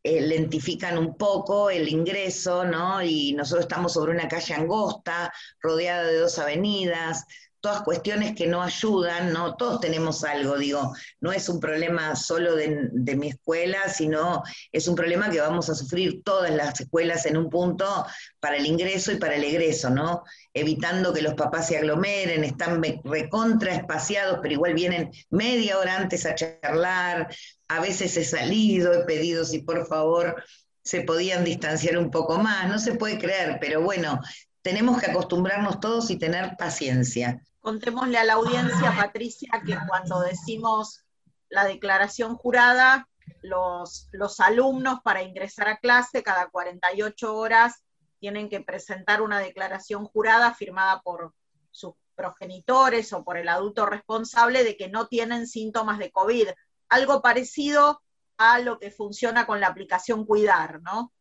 eh, 0.03 0.21
lentifican 0.21 0.99
un 0.99 1.17
poco 1.17 1.71
el 1.71 1.89
ingreso, 1.89 2.67
¿no? 2.67 3.03
Y 3.03 3.33
nosotros 3.33 3.65
estamos 3.65 3.95
sobre 3.95 4.13
una 4.13 4.29
calle 4.29 4.53
angosta, 4.53 5.33
rodeada 5.63 6.05
de 6.05 6.19
dos 6.19 6.39
avenidas, 6.39 7.25
todas 7.61 7.83
cuestiones 7.83 8.35
que 8.35 8.47
no 8.47 8.63
ayudan, 8.63 9.33
¿no? 9.33 9.57
Todos 9.57 9.81
tenemos 9.81 10.23
algo, 10.25 10.57
digo, 10.57 10.95
no 11.21 11.33
es 11.33 11.49
un 11.49 11.59
problema 11.59 12.15
solo 12.15 12.55
de, 12.55 13.17
mi 13.17 13.29
escuela, 13.29 13.89
sino 13.89 14.43
es 14.71 14.87
un 14.87 14.95
problema 14.95 15.29
que 15.31 15.41
vamos 15.41 15.69
a 15.69 15.75
sufrir 15.75 16.23
todas 16.23 16.51
las 16.53 16.81
escuelas 16.81 17.27
en 17.27 17.37
un 17.37 17.51
punto 17.51 18.07
para 18.39 18.57
el 18.57 18.67
ingreso 18.67 19.13
y 19.13 19.17
para 19.17 19.37
el 19.37 19.45
egreso, 19.45 19.91
¿no? 19.91 20.23
Evitando 20.55 21.13
que 21.13 21.23
los 21.23 21.35
papás 21.35 21.69
se 21.69 21.79
aglomeren, 21.79 22.45
están 22.45 22.83
recontra 23.05 23.75
espaciados, 23.75 24.39
pero 24.41 24.55
igual 24.55 24.75
vienen 24.75 25.11
media 25.31 25.79
hora 25.79 25.97
antes 25.97 26.27
a 26.27 26.35
charlar, 26.35 27.29
a 27.69 27.81
veces 27.81 28.17
he 28.17 28.25
salido, 28.25 28.93
he 28.93 29.05
pedido 29.05 29.45
si 29.45 29.63
por 29.63 29.87
favor 29.87 30.43
se 30.89 31.03
podían 31.03 31.45
distanciar 31.45 31.99
un 31.99 32.11
poco 32.11 32.39
más, 32.39 32.67
no 32.69 32.79
se 32.79 32.95
puede 32.95 33.19
creer, 33.19 33.59
pero 33.61 33.83
bueno, 33.83 34.21
tenemos 34.63 35.01
que 35.01 35.11
acostumbrarnos 35.11 35.81
todos 35.81 36.11
y 36.11 36.19
tener 36.19 36.57
paciencia. 36.57 37.43
Contémosle 37.61 38.19
a 38.19 38.25
la 38.25 38.35
audiencia, 38.35 38.95
Patricia, 38.97 39.63
que 39.65 39.77
cuando 39.89 40.21
decimos 40.21 41.05
la 41.49 41.65
declaración 41.65 42.37
jurada, 42.37 43.09
los, 43.43 44.09
alumnos 44.41 45.01
para 45.03 45.23
ingresar 45.23 45.69
a 45.69 45.79
clase 45.79 46.23
cada 46.23 46.49
48 46.49 47.35
horas 47.35 47.83
tienen 48.19 48.49
que 48.49 48.61
presentar 48.61 49.23
una 49.23 49.39
declaración 49.39 50.05
jurada 50.05 50.55
firmada 50.55 51.01
por 51.03 51.35
sus 51.71 51.93
progenitores 52.15 53.13
o 53.13 53.25
por 53.25 53.37
el 53.37 53.49
adulto 53.49 53.87
responsable 53.87 54.65
de 54.65 54.77
que 54.77 54.89
no 54.89 55.07
tienen 55.07 55.47
síntomas 55.47 55.99
de 55.99 56.11
COVID. 56.11 56.49
Algo 56.89 57.23
parecido 57.23 58.01
a 58.39 58.59
lo 58.59 58.79
que 58.79 58.91
funciona 58.91 59.47
con 59.47 59.61
la 59.61 59.69
aplicación 59.69 60.25
Cuidar, 60.25 60.81
¿no? 60.83 61.13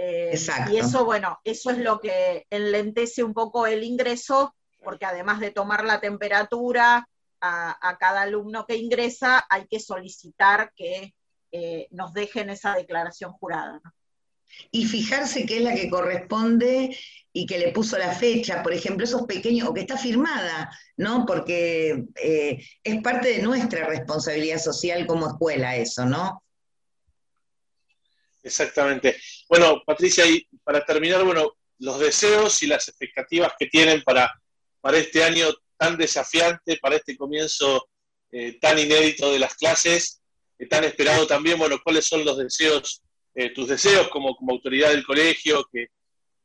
Eh, 0.00 0.30
Exacto. 0.30 0.72
Y 0.72 0.78
eso, 0.78 1.04
bueno, 1.04 1.40
eso 1.42 1.70
es 1.70 1.78
lo 1.78 1.98
que 1.98 2.46
enlentece 2.50 3.24
un 3.24 3.34
poco 3.34 3.66
el 3.66 3.82
ingreso 3.82 4.54
porque 4.82 5.06
además 5.06 5.40
de 5.40 5.50
tomar 5.50 5.84
la 5.84 6.00
temperatura 6.00 7.08
a, 7.40 7.96
cada 8.00 8.22
alumno 8.22 8.64
que 8.66 8.76
ingresa, 8.76 9.44
hay 9.50 9.66
que 9.66 9.80
solicitar 9.80 10.72
que 10.76 11.14
eh, 11.52 11.88
nos 11.90 12.12
dejen 12.12 12.50
esa 12.50 12.74
declaración 12.74 13.32
jurada. 13.32 13.80
Y 14.70 14.86
fijarse 14.86 15.46
que 15.46 15.58
es 15.58 15.62
la 15.62 15.74
que 15.74 15.90
corresponde 15.90 16.96
y 17.32 17.46
que 17.46 17.58
le 17.58 17.72
puso 17.72 17.98
la 17.98 18.12
fecha, 18.12 18.62
por 18.62 18.72
ejemplo, 18.72 19.04
esos 19.04 19.24
pequeños, 19.24 19.68
o 19.68 19.74
que 19.74 19.82
está 19.82 19.96
firmada, 19.96 20.70
¿no? 20.96 21.26
Porque 21.26 22.04
eh, 22.16 22.64
es 22.82 23.02
parte 23.02 23.28
de 23.28 23.42
nuestra 23.42 23.86
responsabilidad 23.86 24.58
social 24.58 25.06
como 25.06 25.28
escuela 25.28 25.76
eso, 25.76 26.06
¿no? 26.06 26.42
Exactamente. 28.48 29.16
Bueno, 29.48 29.82
Patricia, 29.86 30.26
y 30.26 30.46
para 30.64 30.84
terminar, 30.84 31.24
bueno, 31.24 31.56
los 31.78 32.00
deseos 32.00 32.62
y 32.62 32.66
las 32.66 32.88
expectativas 32.88 33.52
que 33.58 33.66
tienen 33.66 34.02
para 34.02 34.32
para 34.80 34.98
este 34.98 35.24
año 35.24 35.48
tan 35.76 35.96
desafiante, 35.96 36.78
para 36.78 36.96
este 36.96 37.16
comienzo 37.16 37.88
eh, 38.30 38.58
tan 38.60 38.78
inédito 38.78 39.30
de 39.30 39.38
las 39.38 39.54
clases, 39.54 40.20
eh, 40.58 40.66
tan 40.66 40.84
esperado 40.84 41.26
también, 41.26 41.58
bueno, 41.58 41.78
cuáles 41.82 42.04
son 42.04 42.24
los 42.24 42.38
deseos, 42.38 43.02
eh, 43.34 43.50
tus 43.50 43.68
deseos 43.68 44.08
como, 44.08 44.34
como 44.36 44.52
autoridad 44.52 44.90
del 44.90 45.04
colegio, 45.04 45.68
que, 45.72 45.88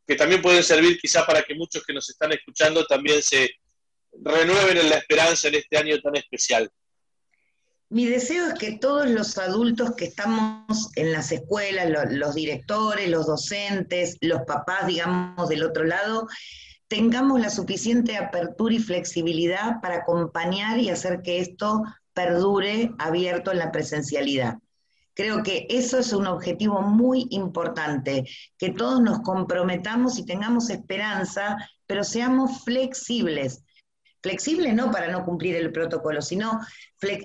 que 0.05 0.15
también 0.15 0.41
pueden 0.41 0.63
servir 0.63 0.99
quizá 0.99 1.25
para 1.25 1.41
que 1.43 1.55
muchos 1.55 1.83
que 1.83 1.93
nos 1.93 2.09
están 2.09 2.31
escuchando 2.31 2.85
también 2.85 3.21
se 3.23 3.49
renueven 4.11 4.77
en 4.77 4.89
la 4.89 4.97
esperanza 4.97 5.47
en 5.47 5.55
este 5.55 5.77
año 5.77 5.99
tan 6.01 6.15
especial. 6.15 6.69
Mi 7.93 8.05
deseo 8.05 8.47
es 8.47 8.53
que 8.55 8.79
todos 8.79 9.07
los 9.07 9.37
adultos 9.37 9.93
que 9.95 10.05
estamos 10.05 10.89
en 10.95 11.11
las 11.11 11.31
escuelas, 11.31 11.91
los 12.09 12.33
directores, 12.33 13.07
los 13.07 13.27
docentes, 13.27 14.17
los 14.19 14.41
papás, 14.47 14.87
digamos, 14.87 15.47
del 15.47 15.61
otro 15.61 15.83
lado, 15.83 16.27
tengamos 16.87 17.39
la 17.39 17.51
suficiente 17.51 18.17
apertura 18.17 18.73
y 18.73 18.79
flexibilidad 18.79 19.79
para 19.79 19.97
acompañar 19.97 20.79
y 20.79 20.89
hacer 20.89 21.21
que 21.21 21.39
esto 21.39 21.83
perdure 22.13 22.89
abierto 22.97 23.51
en 23.51 23.59
la 23.59 23.71
presencialidad. 23.71 24.57
Creo 25.13 25.43
que 25.43 25.67
eso 25.69 25.99
es 25.99 26.13
un 26.13 26.25
objetivo 26.25 26.81
muy 26.81 27.27
importante, 27.29 28.27
que 28.57 28.71
todos 28.71 29.01
nos 29.01 29.19
comprometamos 29.19 30.17
y 30.17 30.25
tengamos 30.25 30.71
esperanza, 30.71 31.57
pero 31.85 32.03
seamos 32.03 32.63
flexibles. 32.63 33.63
Flexibles 34.23 34.73
no 34.73 34.89
para 34.89 35.09
no 35.09 35.25
cumplir 35.25 35.57
el 35.57 35.73
protocolo, 35.73 36.21
sino 36.21 36.61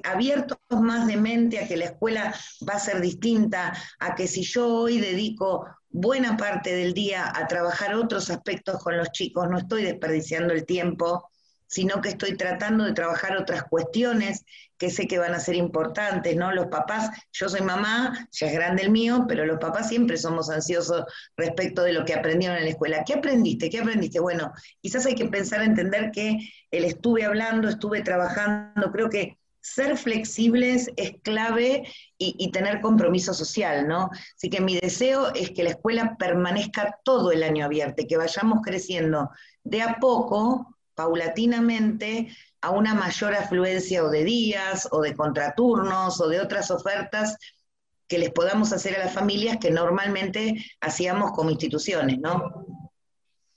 abiertos 0.03 0.59
más 0.69 1.07
de 1.07 1.17
mente 1.17 1.61
a 1.61 1.69
que 1.69 1.77
la 1.77 1.85
escuela 1.85 2.35
va 2.69 2.75
a 2.75 2.81
ser 2.81 3.01
distinta, 3.01 3.73
a 4.01 4.17
que 4.17 4.27
si 4.27 4.43
yo 4.43 4.67
hoy 4.67 5.01
dedico 5.01 5.65
buena 5.89 6.37
parte 6.37 6.75
del 6.75 6.93
día 6.93 7.33
a 7.35 7.47
trabajar 7.47 7.95
otros 7.95 8.31
aspectos 8.31 8.83
con 8.83 8.97
los 8.97 9.13
chicos, 9.13 9.49
no 9.49 9.59
estoy 9.59 9.85
desperdiciando 9.85 10.53
el 10.53 10.67
tiempo, 10.67 11.31
sino 11.69 12.01
que 12.01 12.09
estoy 12.09 12.37
tratando 12.37 12.85
de 12.85 12.95
trabajar 12.95 13.37
otras 13.37 13.63
cuestiones 13.65 14.45
que 14.79 14.91
sé 14.91 15.07
que 15.07 15.19
van 15.19 15.35
a 15.35 15.41
ser 15.41 15.57
importantes, 15.57 16.37
¿no? 16.37 16.53
Los 16.53 16.67
papás, 16.67 17.11
yo 17.33 17.49
soy 17.49 17.61
mamá, 17.61 18.29
ya 18.31 18.47
es 18.47 18.53
grande 18.53 18.83
el 18.83 18.91
mío, 18.91 19.27
pero 19.29 19.45
los 19.45 19.59
papás 19.59 19.89
siempre 19.89 20.17
somos 20.17 20.51
ansiosos 20.51 21.05
respecto 21.37 21.83
de 21.83 21.93
lo 21.93 22.05
que 22.05 22.15
aprendieron 22.15 22.57
en 22.57 22.65
la 22.65 22.71
escuela. 22.71 23.05
¿Qué 23.05 23.15
aprendiste? 23.15 23.69
¿Qué 23.69 23.81
aprendiste? 23.81 24.21
Bueno, 24.21 24.53
quizás 24.81 25.05
hay 25.07 25.15
que 25.15 25.27
pensar, 25.27 25.63
entender 25.63 26.11
que 26.13 26.39
el 26.71 26.85
estuve 26.85 27.25
hablando, 27.25 27.69
estuve 27.69 28.03
trabajando, 28.03 28.93
creo 28.93 29.11
que 29.11 29.39
ser 29.61 29.97
flexibles 29.97 30.91
es 30.97 31.13
clave 31.23 31.83
y, 32.17 32.51
tener 32.51 32.81
compromiso 32.81 33.35
social, 33.35 33.87
¿no? 33.87 34.11
Así 34.37 34.49
que 34.51 34.61
mi 34.61 34.79
deseo 34.79 35.33
es 35.35 35.51
que 35.51 35.63
la 35.63 35.71
escuela 35.71 36.17
permanezca 36.19 36.99
todo 37.05 37.31
el 37.33 37.43
año 37.43 37.65
abierta, 37.65 38.05
que 38.09 38.17
vayamos 38.17 38.61
creciendo 38.63 39.31
de 39.63 39.83
a 39.83 39.97
poco, 40.01 40.77
paulatinamente, 40.95 42.29
a 42.61 42.71
una 42.71 42.95
mayor 42.95 43.35
afluencia 43.35 44.05
o 44.05 44.09
de 44.09 44.25
días, 44.25 44.89
o 44.91 45.01
de 45.01 45.15
contraturnos, 45.15 46.21
o 46.21 46.29
de 46.29 46.41
otras 46.41 46.71
ofertas 46.71 47.37
que 48.09 48.19
les 48.19 48.31
podamos 48.31 48.73
hacer 48.73 48.97
a 48.97 49.05
las 49.05 49.13
familias 49.13 49.59
que 49.59 49.71
normalmente 49.71 50.65
hacíamos 50.81 51.33
como 51.33 51.51
instituciones, 51.51 52.19
¿no? 52.19 52.67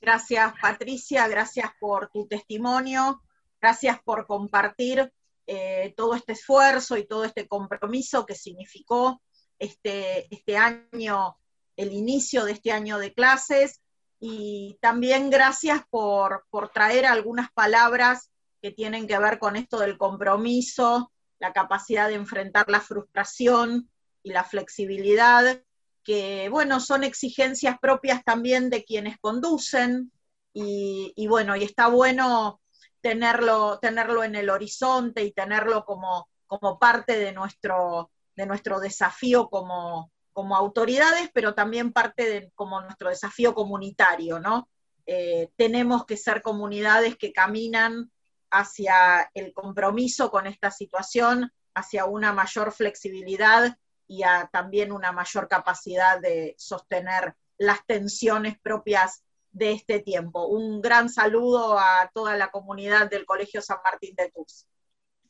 Gracias, 0.02 0.54
Patricia, 0.62 1.28
gracias 1.28 1.72
por 1.80 2.10
tu 2.10 2.28
testimonio, 2.28 3.22
gracias 3.62 4.00
por 4.04 4.28
compartir 4.28 5.12
eh, 5.48 5.94
todo 5.96 6.16
este 6.16 6.34
esfuerzo 6.34 6.98
y 6.98 7.08
todo 7.08 7.24
este 7.24 7.48
compromiso 7.48 8.26
que 8.26 8.36
significó 8.36 9.22
este, 9.58 10.34
este 10.34 10.58
año, 10.58 11.38
el 11.78 11.94
inicio 11.94 12.46
de 12.46 12.54
este 12.54 12.72
año 12.72 12.98
de 12.98 13.14
clases, 13.14 13.80
y 14.20 14.78
también 14.82 15.30
gracias 15.30 15.82
por, 15.90 16.46
por 16.50 16.70
traer 16.70 17.06
algunas 17.06 17.52
palabras 17.52 18.31
que 18.62 18.72
tienen 18.72 19.08
que 19.08 19.18
ver 19.18 19.40
con 19.40 19.56
esto 19.56 19.80
del 19.80 19.98
compromiso, 19.98 21.12
la 21.40 21.54
capacidad 21.54 22.08
de 22.08 22.16
enfrentar 22.16 22.70
la 22.70 22.82
frustración 22.82 23.90
y 24.24 24.32
la 24.32 24.44
flexibilidad, 24.44 25.64
que 26.04 26.50
bueno, 26.50 26.80
son 26.80 27.04
exigencias 27.04 27.78
propias 27.80 28.24
también 28.24 28.70
de 28.70 28.84
quienes 28.84 29.18
conducen, 29.20 30.12
y, 30.54 31.28
bueno, 31.28 31.56
y 31.56 31.64
está 31.64 31.88
bueno 31.88 32.60
tenerlo, 33.00 33.80
tenerlo 33.80 34.24
en 34.24 34.36
el 34.36 34.50
horizonte 34.50 35.24
y 35.24 35.32
tenerlo 35.32 35.86
como, 35.86 36.28
como 36.46 36.78
parte 36.78 37.18
de 37.18 37.32
nuestro, 37.32 38.12
de 38.36 38.46
nuestro 38.46 38.80
desafío 38.80 39.50
como, 39.50 40.12
como 40.34 40.56
autoridades, 40.56 41.30
pero 41.34 41.54
también 41.54 41.94
parte 41.94 42.30
de 42.30 42.52
como 42.54 42.82
nuestro 42.82 43.10
desafío 43.10 43.56
comunitario, 43.56 44.40
¿no? 44.40 44.68
Eh, 45.06 45.50
tenemos 45.56 46.06
que 46.06 46.18
ser 46.18 46.42
comunidades 46.42 47.18
que 47.18 47.34
caminan 47.34 48.12
hacia 48.52 49.32
el 49.34 49.54
compromiso 49.54 50.30
con 50.30 50.46
esta 50.48 50.72
situación, 50.72 51.52
hacia 51.74 52.06
una 52.06 52.34
mayor 52.34 52.72
flexibilidad 52.72 53.78
y 54.08 54.24
a 54.24 54.50
también 54.52 54.92
una 54.92 55.12
mayor 55.12 55.48
capacidad 55.48 56.20
de 56.20 56.54
sostener 56.58 57.36
las 57.58 57.86
tensiones 57.86 58.60
propias 58.60 59.24
de 59.52 59.72
este 59.72 60.00
tiempo. 60.00 60.48
Un 60.48 60.82
gran 60.82 61.10
saludo 61.10 61.78
a 61.80 62.10
toda 62.14 62.36
la 62.36 62.52
comunidad 62.52 63.10
del 63.10 63.26
Colegio 63.26 63.62
San 63.62 63.78
Martín 63.84 64.16
de 64.16 64.30
Tours. 64.32 64.68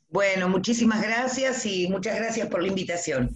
Bueno, 0.10 0.50
muchísimas 0.50 1.02
gracias 1.02 1.66
y 1.66 1.88
muchas 1.88 2.16
gracias 2.16 2.48
por 2.50 2.62
la 2.62 2.68
invitación. 2.68 3.34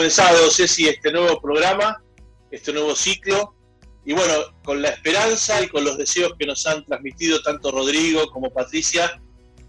Comenzado, 0.00 0.50
Ceci, 0.50 0.88
este 0.88 1.12
nuevo 1.12 1.42
programa, 1.42 2.02
este 2.50 2.72
nuevo 2.72 2.96
ciclo, 2.96 3.54
y 4.06 4.14
bueno, 4.14 4.32
con 4.64 4.80
la 4.80 4.88
esperanza 4.88 5.62
y 5.62 5.68
con 5.68 5.84
los 5.84 5.98
deseos 5.98 6.32
que 6.38 6.46
nos 6.46 6.66
han 6.66 6.86
transmitido 6.86 7.42
tanto 7.42 7.70
Rodrigo 7.70 8.30
como 8.30 8.48
Patricia, 8.50 9.20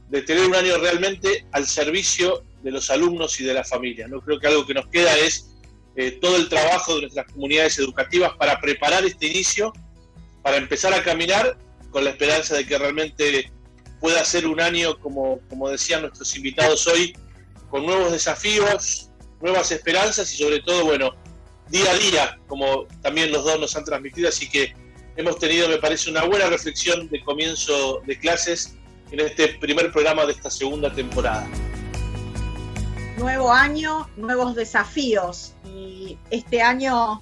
de 0.08 0.22
tener 0.22 0.46
un 0.46 0.56
año 0.56 0.78
realmente 0.78 1.46
al 1.52 1.68
servicio 1.68 2.46
de 2.64 2.72
los 2.72 2.90
alumnos 2.90 3.42
y 3.42 3.44
de 3.44 3.56
la 3.56 3.66
familia. 3.66 4.08
¿no? 4.08 4.22
Creo 4.22 4.40
que 4.40 4.48
algo 4.48 4.66
que 4.66 4.74
nos 4.74 4.88
queda 4.88 5.18
es 5.18 5.50
eh, 5.98 6.12
todo 6.12 6.38
el 6.38 6.48
trabajo 6.48 6.96
de 6.96 7.02
nuestras 7.02 7.30
comunidades 7.34 7.78
educativas 7.80 8.32
para 8.38 8.58
preparar 8.62 9.04
este 9.04 9.28
inicio, 9.28 9.74
para 10.44 10.56
empezar 10.56 10.94
a 10.94 11.04
caminar 11.04 11.58
con 11.90 12.06
la 12.06 12.12
esperanza 12.12 12.56
de 12.56 12.66
que 12.66 12.78
realmente 12.78 13.52
pueda 14.00 14.24
ser 14.24 14.48
un 14.48 14.62
año, 14.62 14.98
como, 14.98 15.42
como 15.50 15.68
decían 15.68 16.04
nuestros 16.04 16.34
invitados 16.38 16.88
hoy, 16.88 17.14
con 17.70 17.86
nuevos 17.86 18.14
desafíos, 18.14 19.11
nuevas 19.42 19.72
esperanzas 19.72 20.34
y 20.34 20.38
sobre 20.38 20.62
todo, 20.62 20.86
bueno, 20.86 21.12
día 21.70 21.92
a 21.92 21.96
día, 21.96 22.40
como 22.48 22.86
también 23.02 23.32
los 23.32 23.44
dos 23.44 23.60
nos 23.60 23.76
han 23.76 23.86
transmitido, 23.86 24.30
así 24.30 24.50
que 24.50 24.74
hemos 25.16 25.40
tenido, 25.40 25.68
me 25.70 25.78
parece, 25.78 26.10
una 26.10 26.24
buena 26.26 26.48
reflexión 26.48 27.08
de 27.10 27.22
comienzo 27.24 28.02
de 28.06 28.20
clases 28.20 28.76
en 29.12 29.20
este 29.20 29.50
primer 29.60 29.92
programa 29.92 30.26
de 30.26 30.34
esta 30.34 30.50
segunda 30.50 30.94
temporada. 30.94 31.48
Nuevo 33.18 33.52
año, 33.52 34.10
nuevos 34.16 34.56
desafíos 34.56 35.54
y 35.66 36.18
este 36.30 36.62
año 36.62 37.22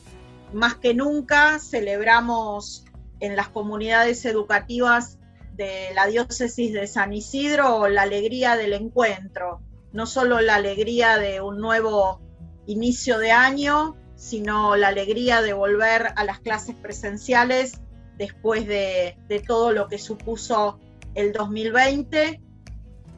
más 0.54 0.76
que 0.76 0.94
nunca 0.94 1.60
celebramos 1.60 2.86
en 3.20 3.36
las 3.36 3.50
comunidades 3.50 4.24
educativas 4.26 5.18
de 5.56 5.90
la 5.94 6.08
diócesis 6.08 6.74
de 6.74 6.88
San 6.88 7.12
Isidro 7.12 7.90
la 7.90 8.04
alegría 8.04 8.56
del 8.56 8.74
encuentro, 8.74 9.62
no 9.92 10.06
solo 10.06 10.40
la 10.42 10.56
alegría 10.56 11.18
de 11.18 11.42
un 11.42 11.60
nuevo 11.60 12.22
inicio 12.68 13.18
de 13.18 13.32
año, 13.32 13.96
sino 14.16 14.76
la 14.76 14.90
alegría 14.90 15.42
de 15.42 15.54
volver 15.54 16.14
a 16.16 16.24
las 16.24 16.40
clases 16.40 16.76
presenciales 16.76 17.80
después 18.18 18.68
de, 18.68 19.18
todo 19.48 19.72
lo 19.72 19.88
que 19.88 19.98
supuso 19.98 20.78
el 21.16 21.32
2020. 21.32 22.42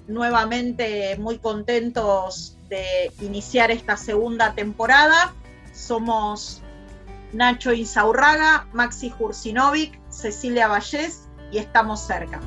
Nuevamente 0.07 1.17
muy 1.17 1.39
contentos 1.39 2.57
de 2.69 3.11
iniciar 3.21 3.71
esta 3.71 3.97
segunda 3.97 4.53
temporada. 4.53 5.33
Somos 5.73 6.61
Nacho 7.33 7.73
Insaurraga, 7.73 8.67
Maxi 8.73 9.09
Jursinovic, 9.09 9.99
Cecilia 10.09 10.67
Vallés 10.67 11.27
y 11.51 11.57
estamos 11.57 12.01
cerca. 12.01 12.39